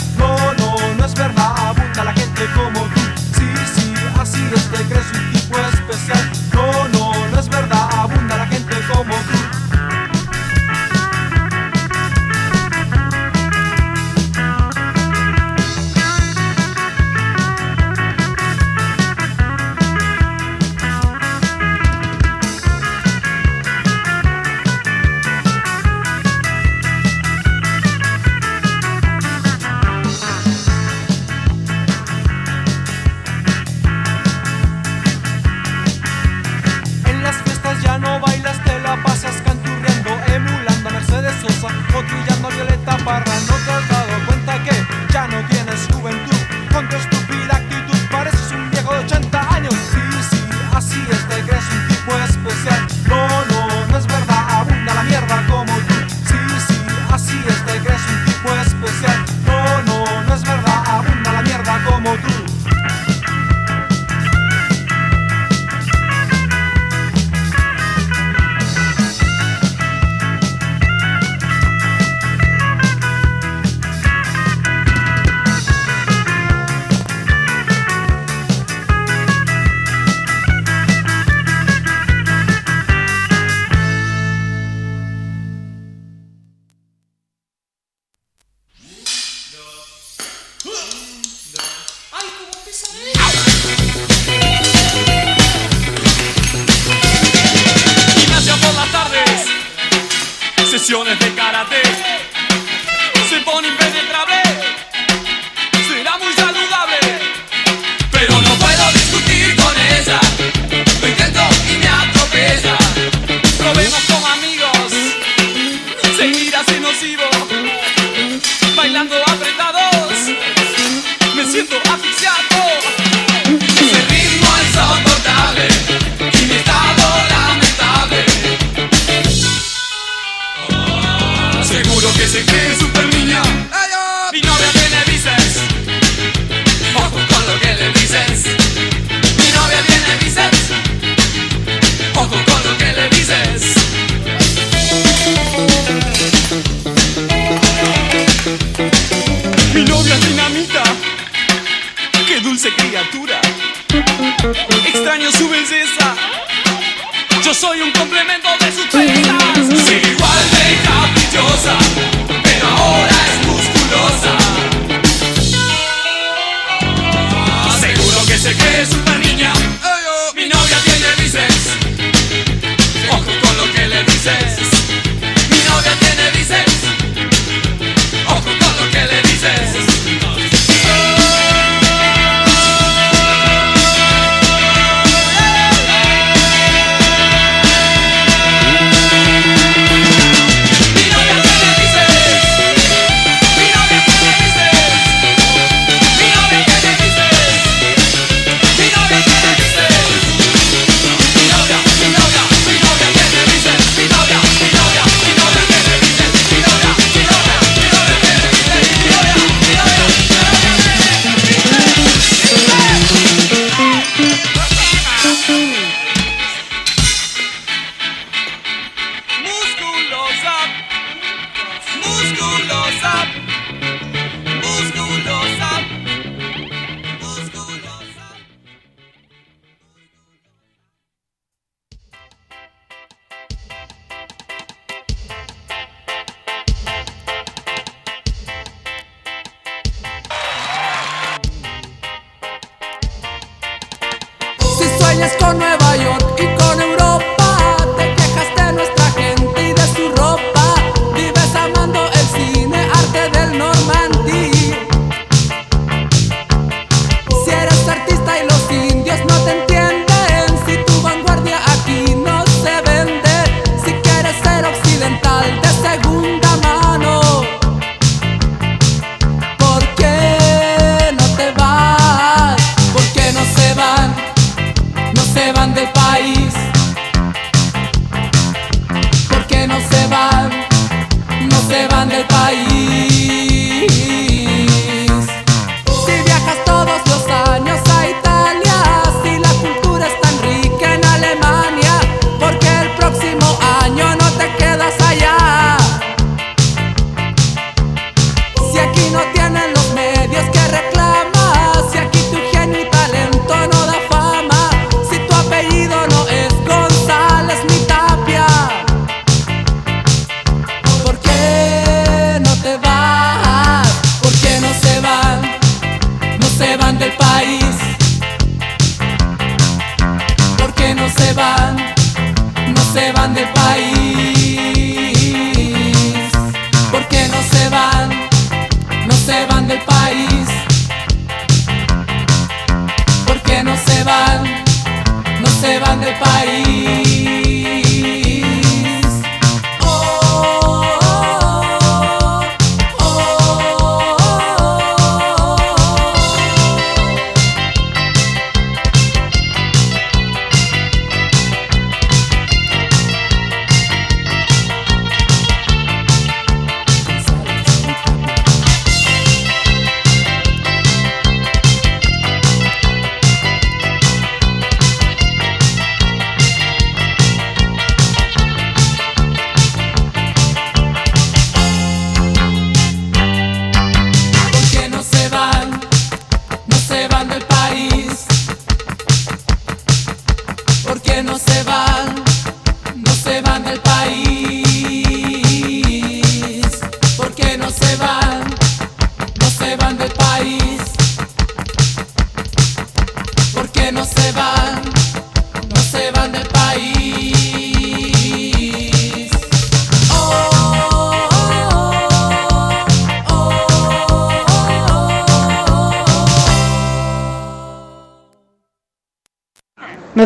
[245.36, 245.77] con nuevas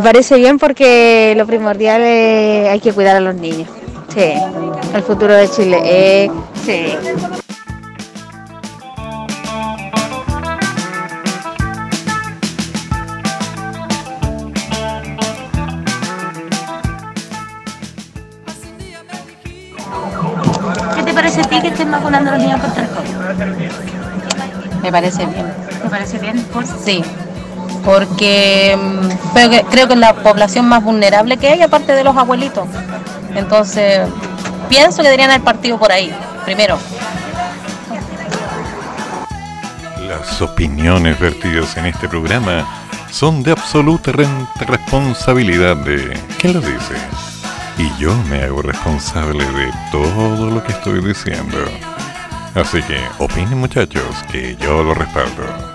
[0.02, 3.70] Me parece bien porque lo primordial es hay que cuidar a los niños.
[4.12, 4.34] Sí,
[4.96, 5.80] el futuro de Chile.
[5.84, 6.32] Eh,
[6.66, 6.96] sí.
[20.96, 23.12] ¿Qué te parece a ti que estén vacunando a los niños contra el COVID?
[24.82, 25.54] Me parece bien.
[25.84, 26.44] ¿Te parece bien?
[26.46, 26.66] Por...
[26.66, 27.04] Sí
[27.84, 29.34] porque mm,
[29.70, 32.68] creo que es la población más vulnerable que hay, aparte de los abuelitos.
[33.36, 34.08] Entonces,
[34.70, 36.14] pienso que deberían haber partido por ahí,
[36.46, 36.78] primero.
[40.08, 42.68] Las opiniones vertidas en este programa
[43.12, 44.12] son de absoluta
[44.60, 46.96] responsabilidad de quien lo dice.
[47.78, 51.58] Y yo me hago responsable de todo lo que estoy diciendo.
[52.54, 55.71] Así que opinen muchachos, que yo lo respaldo.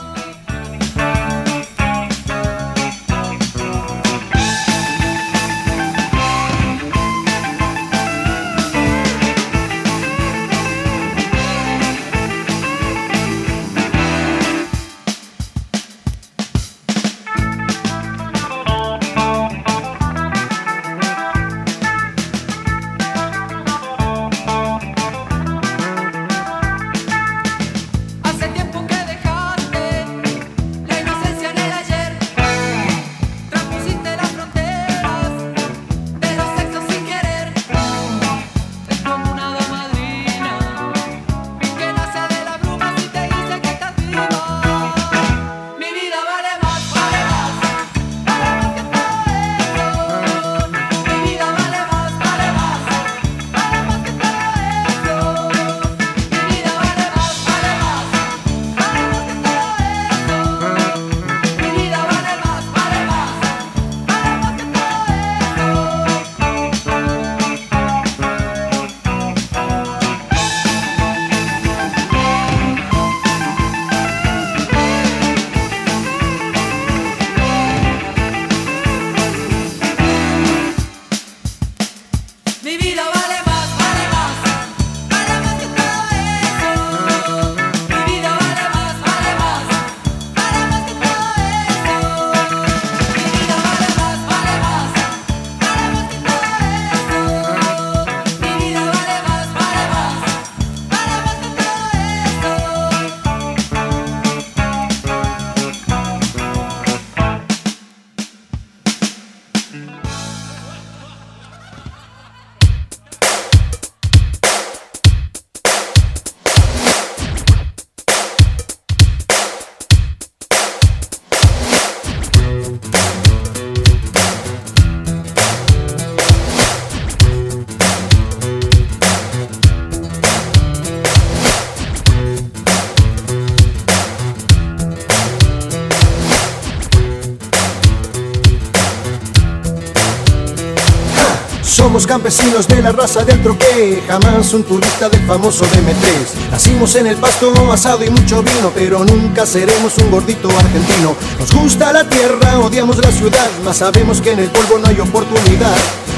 [143.18, 146.50] adentro que jamás un turista del famoso DM3.
[146.50, 151.14] Nacimos en el pasto asado y mucho vino, pero nunca seremos un gordito argentino.
[151.38, 155.00] Nos gusta la tierra, odiamos la ciudad, mas sabemos que en el polvo no hay
[155.00, 155.76] oportunidad.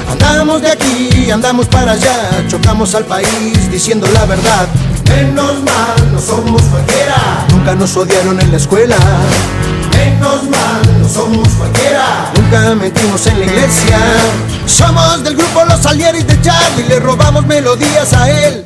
[0.09, 4.67] Andamos de aquí, andamos para allá, chocamos al país diciendo la verdad.
[5.07, 7.45] Menos mal, no somos cualquiera.
[7.51, 8.97] Nunca nos odiaron en la escuela.
[9.91, 12.31] Menos mal, no somos cualquiera.
[12.35, 13.97] Nunca metimos en la iglesia.
[14.69, 18.65] Somos del grupo Los Salieris de Charlie, le robamos melodías a él.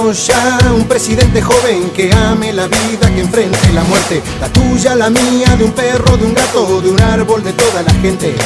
[0.00, 5.56] Un presidente joven que ame la vida, que enfrente la muerte, la tuya, la mía,
[5.58, 8.36] de un perro, de un gato, de un árbol, de toda la gente.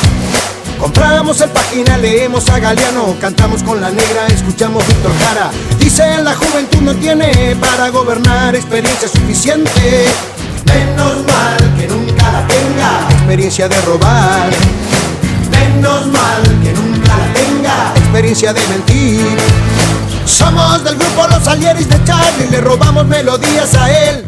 [0.79, 5.51] Compramos el página, leemos a Galeano, cantamos con la negra, escuchamos Víctor Jara.
[5.79, 10.07] Dicen la juventud no tiene para gobernar experiencia suficiente.
[10.65, 14.51] Menos mal que nunca la tenga, experiencia de robar.
[15.51, 19.72] Menos mal que nunca la tenga, experiencia de mentir.
[20.33, 24.25] Somos del grupo Los Alieris de Charlie, le robamos melodías a él.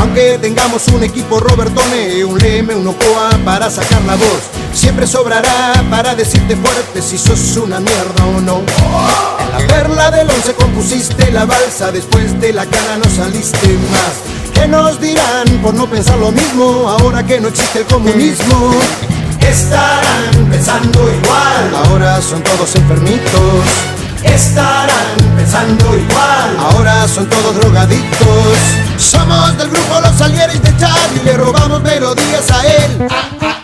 [0.00, 5.72] Aunque tengamos un equipo Robertone, un Leme, un Ocoa para sacar la voz, siempre sobrará
[5.90, 8.62] para decirte fuerte si sos una mierda o no.
[9.40, 14.54] En la perla del once compusiste la balsa, después de la cara no saliste más.
[14.54, 18.70] ¿Qué nos dirán por no pensar lo mismo ahora que no existe el comunismo?
[19.40, 23.64] Estarán pensando igual, ahora son todos enfermitos.
[24.22, 28.58] Estarán pensando igual, ahora son todos drogadictos.
[28.96, 33.08] Somos del grupo Los Salieris de Charlie, le robamos melodías a él.
[33.08, 33.57] El 1%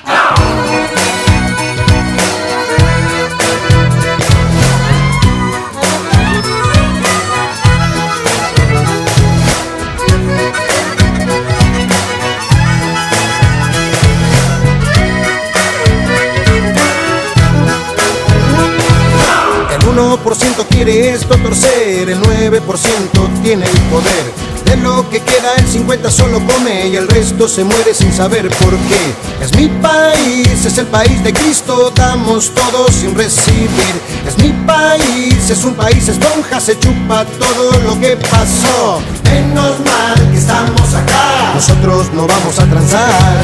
[20.75, 24.44] quiere esto torcer, el 9% tiene el poder.
[24.83, 28.77] Lo que queda el 50 solo come y el resto se muere sin saber por
[28.77, 29.15] qué.
[29.45, 33.95] Es mi país, es el país de Cristo, damos todos sin recibir.
[34.27, 39.01] Es mi país, es un país esponja, se chupa todo lo que pasó.
[39.25, 43.37] Menos mal que estamos acá, nosotros no vamos a transar.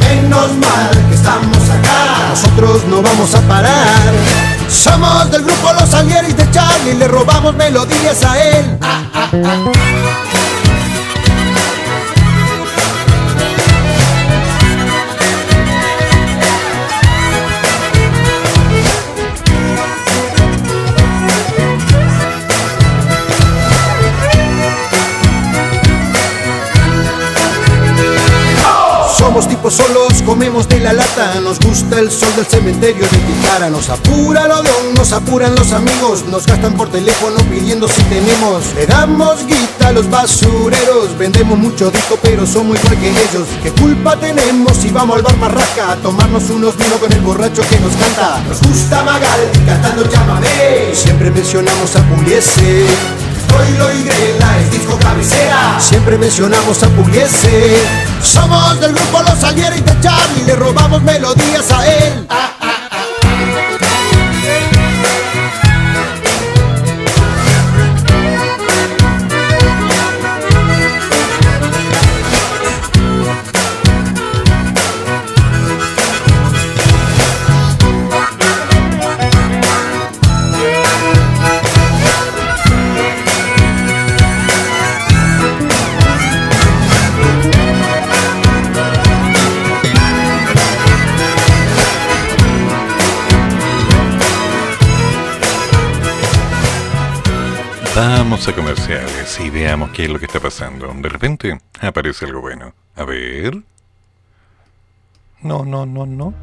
[0.00, 4.12] Menos mal que estamos acá, nosotros no vamos a parar.
[4.68, 8.78] Somos del grupo Los Alieris de Charlie, le robamos melodías a él.
[29.72, 31.40] Solos, comemos de la lata.
[31.40, 35.72] Nos gusta el sol del cementerio de Picara Nos apura de un, nos apuran los
[35.72, 36.24] amigos.
[36.26, 38.74] Nos gastan por teléfono pidiendo si tenemos.
[38.74, 41.16] Le damos guita a los basureros.
[41.18, 43.48] Vendemos mucho disco pero somos igual que ellos.
[43.62, 47.62] ¿Qué culpa tenemos si vamos al bar Marraca A tomarnos unos vinos con el borracho
[47.68, 50.94] que nos canta Nos gusta Magal cantando llámame.
[50.94, 52.86] Siempre mencionamos a Pugliese
[53.46, 55.78] Troilo y Grela es disco cabecera.
[55.80, 57.76] Siempre mencionamos a Pugliese.
[58.22, 62.26] Somos del grupo Los Alieris de Charlie Le robamos melodías a él
[97.94, 100.92] Vamos a comerciales y veamos qué es lo que está pasando.
[100.92, 102.74] De repente aparece algo bueno.
[102.96, 103.62] A ver.
[105.42, 106.34] No, no, no, no.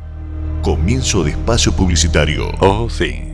[0.64, 2.52] Comienzo de espacio publicitario.
[2.62, 3.34] Oh, sí.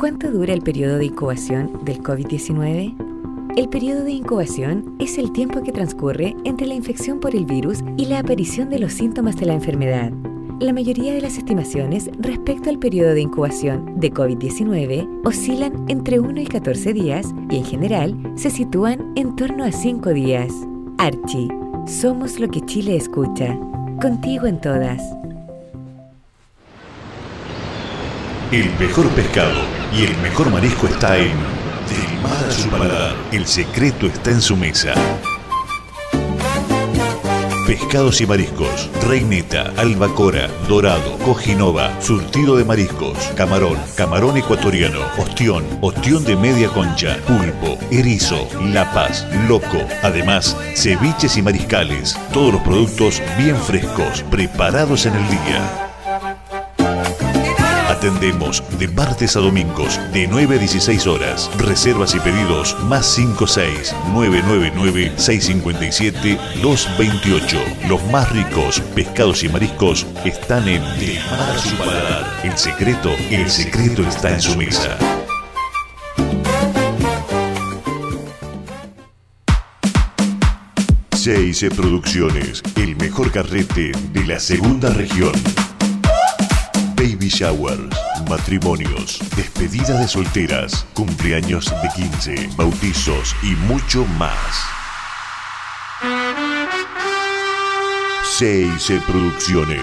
[0.00, 3.54] ¿Cuánto dura el periodo de incubación del COVID-19?
[3.56, 7.78] El periodo de incubación es el tiempo que transcurre entre la infección por el virus
[7.96, 10.10] y la aparición de los síntomas de la enfermedad.
[10.60, 16.38] La mayoría de las estimaciones respecto al periodo de incubación de COVID-19 oscilan entre 1
[16.38, 20.52] y 14 días y en general se sitúan en torno a 5 días.
[20.98, 21.48] Archie,
[21.86, 23.58] somos lo que Chile escucha.
[24.02, 25.00] Contigo en todas.
[28.52, 29.62] El mejor pescado
[29.98, 31.32] y el mejor marisco está en
[31.88, 33.16] Del mar a su paladar.
[33.32, 34.92] El secreto está en su mesa.
[37.70, 46.24] Pescados y mariscos, reineta, albacora, dorado, cojinova, surtido de mariscos, camarón, camarón ecuatoriano, ostión, ostión
[46.24, 49.78] de media concha, pulpo, erizo, lapas, loco.
[50.02, 55.89] Además, ceviches y mariscales, todos los productos bien frescos, preparados en el día.
[58.00, 61.50] Atendemos de martes a domingos de 9 a 16 horas.
[61.58, 67.58] Reservas y pedidos más 56 999 657 228.
[67.90, 72.40] Los más ricos pescados y mariscos están en De Mar a su paladar.
[72.42, 74.96] El secreto, el secreto está en su mesa.
[81.14, 85.32] CIC Producciones, el mejor carrete de la segunda región.
[87.30, 87.96] Baby showers,
[88.28, 94.36] matrimonios, despedidas de solteras, cumpleaños de 15, bautizos y mucho más.
[98.36, 99.80] CIC Producciones.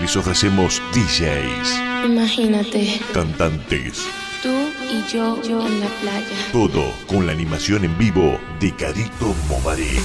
[0.00, 4.02] Les ofrecemos DJs, Imagínate, cantantes,
[4.42, 4.48] tú
[4.90, 6.26] y yo, yo en la playa.
[6.50, 10.00] todo con la animación en vivo de Carito Momaré.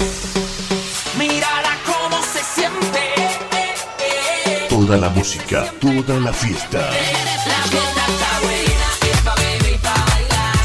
[1.17, 2.86] Mírala cómo se siente.
[4.87, 6.89] Toda la música, toda la fiesta.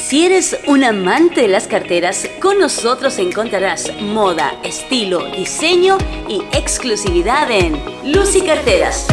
[0.07, 5.97] Si eres un amante de las carteras, con nosotros encontrarás moda, estilo, diseño
[6.29, 7.81] y exclusividad en
[8.13, 9.07] Lucy Carteras.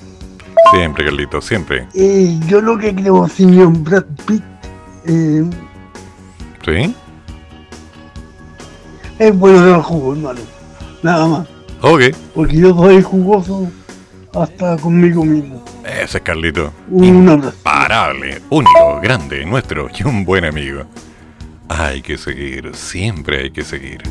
[0.72, 1.90] Siempre, Carlitos, siempre.
[1.94, 4.44] Eh, yo lo que creo, señor Brad Pitt,
[5.06, 5.44] eh,
[6.65, 6.95] ¿Sí?
[9.19, 10.41] es bueno dar jugo, hermano.
[11.02, 11.48] Nada más.
[11.81, 12.02] Ok.
[12.34, 13.69] Porque yo soy jugoso
[14.34, 15.64] hasta conmigo mismo.
[15.84, 16.73] Ese es Carlito.
[16.90, 17.03] Un.
[17.03, 20.84] Imparable, único, grande, nuestro y un buen amigo.
[21.69, 24.02] Hay que seguir, siempre hay que seguir.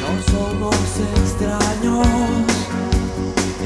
[0.00, 0.76] No somos
[1.16, 2.06] extraños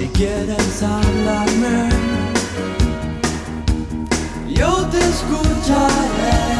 [0.00, 2.07] y quieres hablarme.
[4.59, 6.57] Yo te escucharé.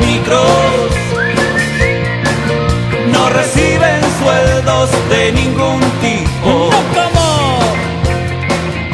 [0.00, 0.90] micros
[3.12, 6.70] no reciben sueldos de ningún tipo.
[6.70, 7.58] No, ¿cómo?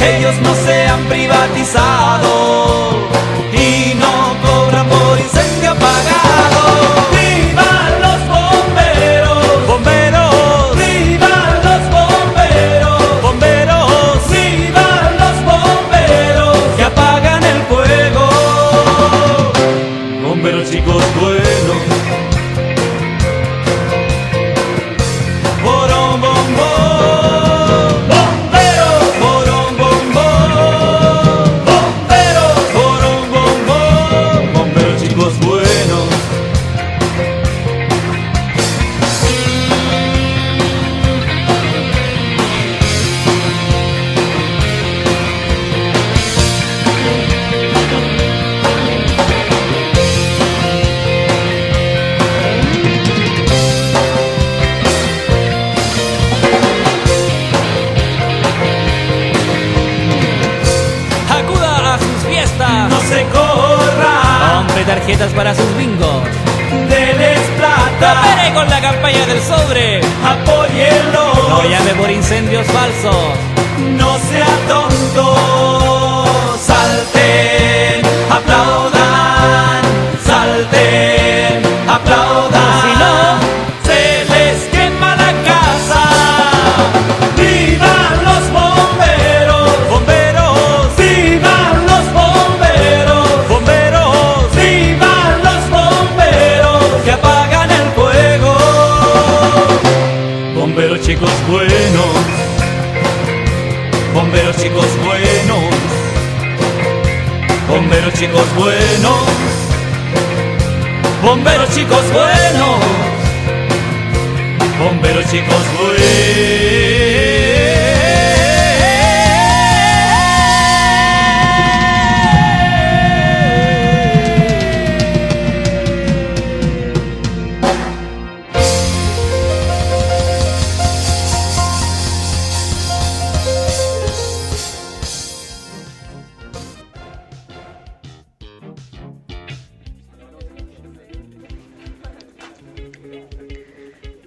[0.01, 2.44] Ellos no se han privatizado.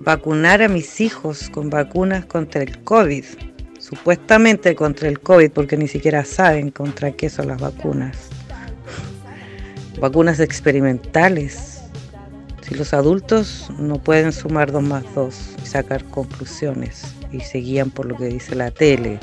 [0.08, 3.26] Vacunar a mis hijos con vacunas contra el COVID,
[3.78, 8.30] supuestamente contra el COVID, porque ni siquiera saben contra qué son las vacunas.
[10.00, 11.82] Vacunas experimentales.
[12.62, 17.92] Si los adultos no pueden sumar dos más dos y sacar conclusiones y se guían
[17.92, 19.20] por lo que dice la tele,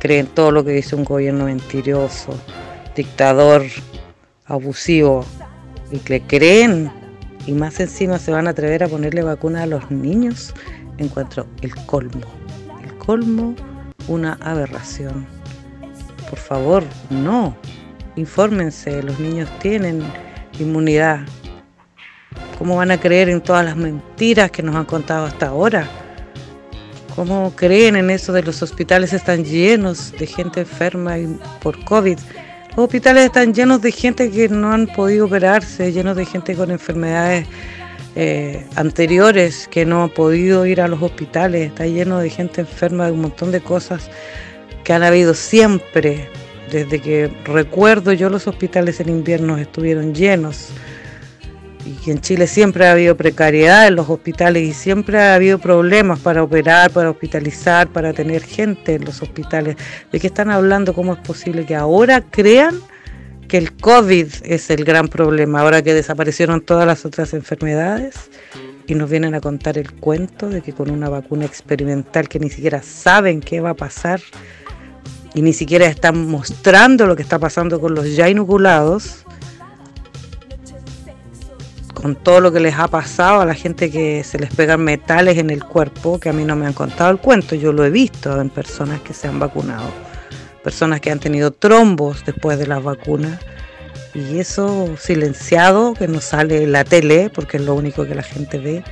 [0.00, 2.36] creen todo lo que dice un gobierno mentiroso,
[2.96, 3.62] dictador,
[4.46, 5.24] abusivo,
[5.92, 6.90] y que creen
[7.46, 10.52] y más encima se van a atrever a ponerle vacuna a los niños,
[10.98, 12.26] encuentro el colmo.
[12.82, 13.54] El colmo,
[14.08, 15.26] una aberración.
[16.28, 17.56] Por favor, no.
[18.16, 20.02] Infórmense, los niños tienen
[20.58, 21.20] inmunidad.
[22.58, 25.88] ¿Cómo van a creer en todas las mentiras que nos han contado hasta ahora?
[27.14, 31.16] ¿Cómo creen en eso de los hospitales están llenos de gente enferma
[31.62, 32.18] por COVID?
[32.76, 36.70] Los hospitales están llenos de gente que no han podido operarse, llenos de gente con
[36.70, 37.46] enfermedades
[38.14, 43.06] eh, anteriores que no han podido ir a los hospitales, está lleno de gente enferma
[43.06, 44.10] de un montón de cosas
[44.84, 46.28] que han habido siempre.
[46.70, 50.68] Desde que recuerdo yo los hospitales en invierno estuvieron llenos
[51.86, 56.18] y en Chile siempre ha habido precariedad en los hospitales y siempre ha habido problemas
[56.18, 59.76] para operar, para hospitalizar, para tener gente en los hospitales.
[60.10, 60.94] ¿De qué están hablando?
[60.94, 62.80] ¿Cómo es posible que ahora crean
[63.48, 68.30] que el COVID es el gran problema, ahora que desaparecieron todas las otras enfermedades?
[68.88, 72.50] Y nos vienen a contar el cuento de que con una vacuna experimental que ni
[72.50, 74.20] siquiera saben qué va a pasar
[75.34, 79.24] y ni siquiera están mostrando lo que está pasando con los ya inoculados,
[81.96, 85.38] con todo lo que les ha pasado a la gente que se les pegan metales
[85.38, 87.90] en el cuerpo, que a mí no me han contado el cuento, yo lo he
[87.90, 89.88] visto en personas que se han vacunado,
[90.62, 93.40] personas que han tenido trombos después de las vacunas,
[94.12, 98.22] y eso silenciado, que no sale en la tele, porque es lo único que la
[98.22, 98.84] gente ve,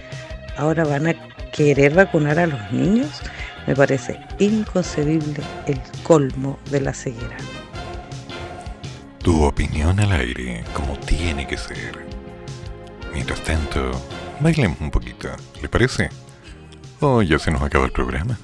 [0.57, 1.15] ahora van a
[1.53, 3.21] querer vacunar a los niños,
[3.67, 7.37] me parece inconcebible el colmo de la ceguera.
[9.19, 12.04] Tu opinión al aire, como tiene que ser.
[13.15, 13.91] Mientras tanto,
[14.41, 15.29] bailemos un poquito,
[15.63, 16.11] ¿le parece?
[17.01, 18.37] Oh, ya se nos acaba el programa.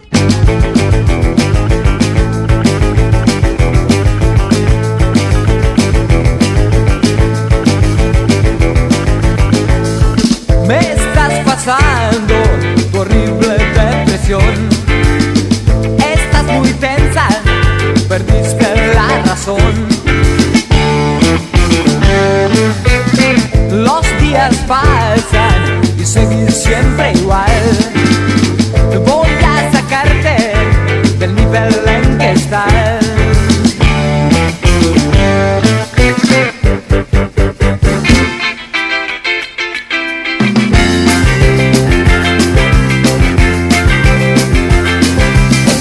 [10.66, 12.34] Me estás pasando
[12.92, 14.68] tu horrible depresión.
[15.98, 17.28] Estás muy tensa,
[18.08, 19.88] perdiste la razón.
[23.72, 24.64] Los días
[25.98, 27.50] y seguir siempre igual.
[29.04, 30.52] Voy a sacarte
[31.18, 33.04] del nivel en que estás.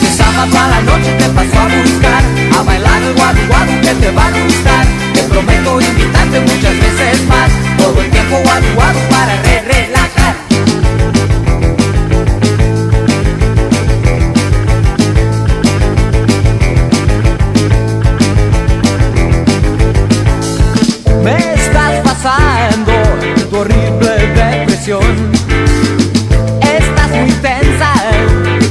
[0.02, 2.24] El sábado la noche te paso a buscar
[2.58, 7.28] A bailar el guadu guadu que te va a gustar Te prometo invitarte muchas veces
[7.28, 7.69] más
[8.30, 10.36] Guadu guadu para re relajar
[21.24, 22.94] Me estás pasando
[23.50, 25.32] tu horrible depresión
[26.62, 27.94] Estás muy tensa,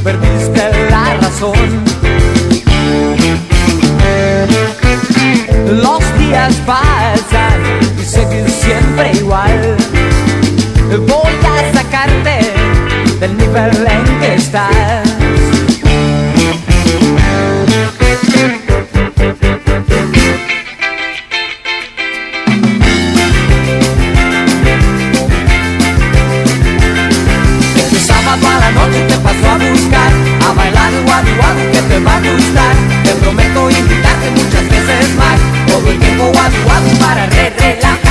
[0.05, 1.88] perdiste la razón.
[6.49, 7.21] mentiras
[8.01, 9.77] y sé que siempre igual
[11.07, 12.53] voy a sacarte
[13.21, 15.03] del nivel en que estás.
[27.77, 30.13] Este sábado a la noche te paso a buscar,
[30.49, 32.75] a bailar guadu que te va a gustar.
[33.05, 35.28] Te prometo invitarte muchas veces más
[35.89, 38.08] que llegó a para re relajar.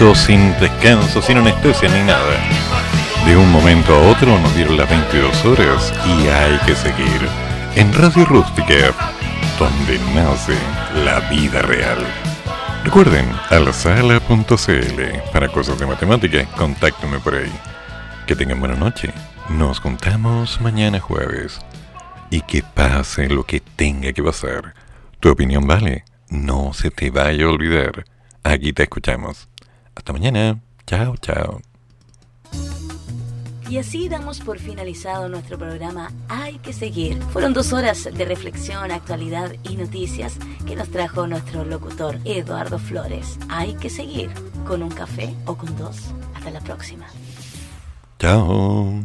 [0.00, 2.34] sin descanso, sin anestesia ni nada.
[3.26, 7.28] De un momento a otro nos dieron las 22 horas y hay que seguir
[7.76, 8.94] en Radio Rústica,
[9.58, 10.56] donde nace
[11.04, 11.98] la vida real.
[12.82, 15.02] Recuerden, alzala.cl
[15.34, 17.52] para cosas de matemáticas, contáctenme por ahí.
[18.26, 19.12] Que tengan buena noche.
[19.50, 21.60] Nos juntamos mañana jueves.
[22.30, 24.74] Y que pase lo que tenga que pasar.
[25.20, 26.04] Tu opinión vale.
[26.30, 28.06] No se te vaya a olvidar.
[28.42, 29.50] Aquí te escuchamos.
[29.94, 30.60] Hasta mañana.
[30.86, 31.60] Chao, chao.
[33.70, 37.22] Y así damos por finalizado nuestro programa Hay que seguir.
[37.32, 43.38] Fueron dos horas de reflexión, actualidad y noticias que nos trajo nuestro locutor Eduardo Flores.
[43.48, 44.28] Hay que seguir
[44.66, 45.98] con un café o con dos.
[46.34, 47.06] Hasta la próxima.
[48.18, 48.99] Chao.